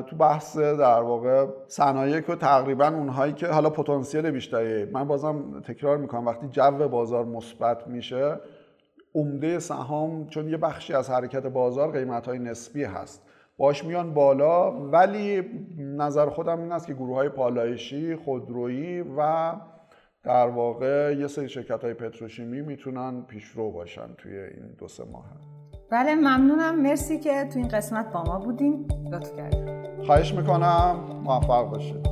تو 0.06 0.16
بحث 0.16 0.58
در 0.58 1.00
واقع 1.00 1.46
صنایع 1.66 2.20
که 2.20 2.36
تقریبا 2.36 2.86
اونهایی 2.88 3.32
که 3.32 3.46
حالا 3.46 3.70
پتانسیل 3.70 4.30
بیشتری 4.30 4.84
من 4.84 5.08
بازم 5.08 5.60
تکرار 5.60 5.96
می‌کنم 5.96 6.26
وقتی 6.26 6.48
جو 6.48 6.88
بازار 6.88 7.24
مثبت 7.24 7.86
میشه 7.86 8.40
عمده 9.14 9.58
سهام 9.58 10.26
چون 10.26 10.48
یه 10.48 10.56
بخشی 10.56 10.94
از 10.94 11.10
حرکت 11.10 11.46
بازار 11.46 11.92
قیمت 11.92 12.26
های 12.26 12.38
نسبی 12.38 12.84
هست. 12.84 13.22
باش 13.56 13.84
میان 13.84 14.14
بالا 14.14 14.72
ولی 14.72 15.42
نظر 15.78 16.28
خودم 16.28 16.60
این 16.60 16.72
است 16.72 16.86
که 16.86 16.94
گروه 16.94 17.16
های 17.16 17.28
پالایشی 17.28 18.16
خودرویی 18.16 19.04
و 19.18 19.52
در 20.24 20.48
واقع 20.48 21.16
یه 21.18 21.26
سری 21.26 21.48
شرکت 21.48 21.84
های 21.84 21.94
پتروشیمی 21.94 22.60
می‌تونن 22.60 23.22
پیشرو 23.22 23.70
باشن 23.70 24.14
توی 24.18 24.38
این 24.38 24.74
دو 24.78 24.88
سه 24.88 25.04
ماه. 25.04 25.57
بله 25.90 26.14
ممنونم 26.14 26.82
مرسی 26.82 27.18
که 27.18 27.44
تو 27.52 27.58
این 27.58 27.68
قسمت 27.68 28.12
با 28.12 28.22
ما 28.22 28.38
بودین 28.38 28.88
لطف 29.12 29.36
کردید 29.36 30.04
خواهش 30.06 30.34
می‌کنم 30.34 30.96
موفق 31.24 31.70
باشید 31.70 32.08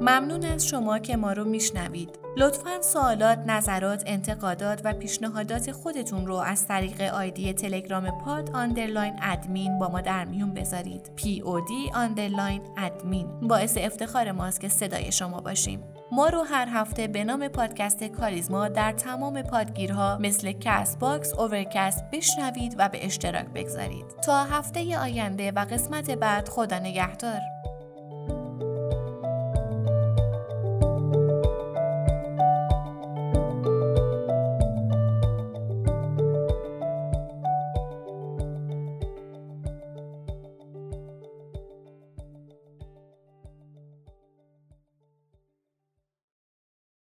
ممنون 0.00 0.44
از 0.44 0.66
شما 0.66 0.98
که 0.98 1.16
ما 1.16 1.32
رو 1.32 1.44
میشنوید. 1.44 2.18
لطفا 2.36 2.82
سوالات، 2.82 3.38
نظرات، 3.46 4.02
انتقادات 4.06 4.80
و 4.84 4.92
پیشنهادات 4.92 5.72
خودتون 5.72 6.26
رو 6.26 6.34
از 6.34 6.66
طریق 6.66 7.00
آیدی 7.00 7.52
تلگرام 7.52 8.18
pod 8.24 8.50
underline 8.54 9.14
admin 9.22 9.78
با 9.78 9.88
ما 9.88 10.00
در 10.00 10.24
میون 10.24 10.54
بذارید. 10.54 11.10
P 11.16 11.40
O 11.40 11.60
D 11.60 11.90
underline 11.94 12.62
admin. 12.76 13.26
باعث 13.42 13.78
افتخار 13.80 14.32
ماست 14.32 14.60
که 14.60 14.68
صدای 14.68 15.12
شما 15.12 15.40
باشیم. 15.40 15.93
ما 16.14 16.28
رو 16.28 16.42
هر 16.42 16.68
هفته 16.72 17.06
به 17.06 17.24
نام 17.24 17.48
پادکست 17.48 18.04
کاریزما 18.04 18.68
در 18.68 18.92
تمام 18.92 19.42
پادگیرها 19.42 20.18
مثل 20.20 20.52
Castbox، 20.52 21.32
Overcast 21.32 22.04
بشنوید 22.12 22.74
و 22.78 22.88
به 22.88 23.06
اشتراک 23.06 23.46
بگذارید. 23.54 24.04
تا 24.26 24.44
هفته 24.44 24.98
آینده 24.98 25.52
و 25.52 25.64
قسمت 25.64 26.10
بعد 26.10 26.48
خدا 26.48 26.78
نگهدار. 26.78 27.53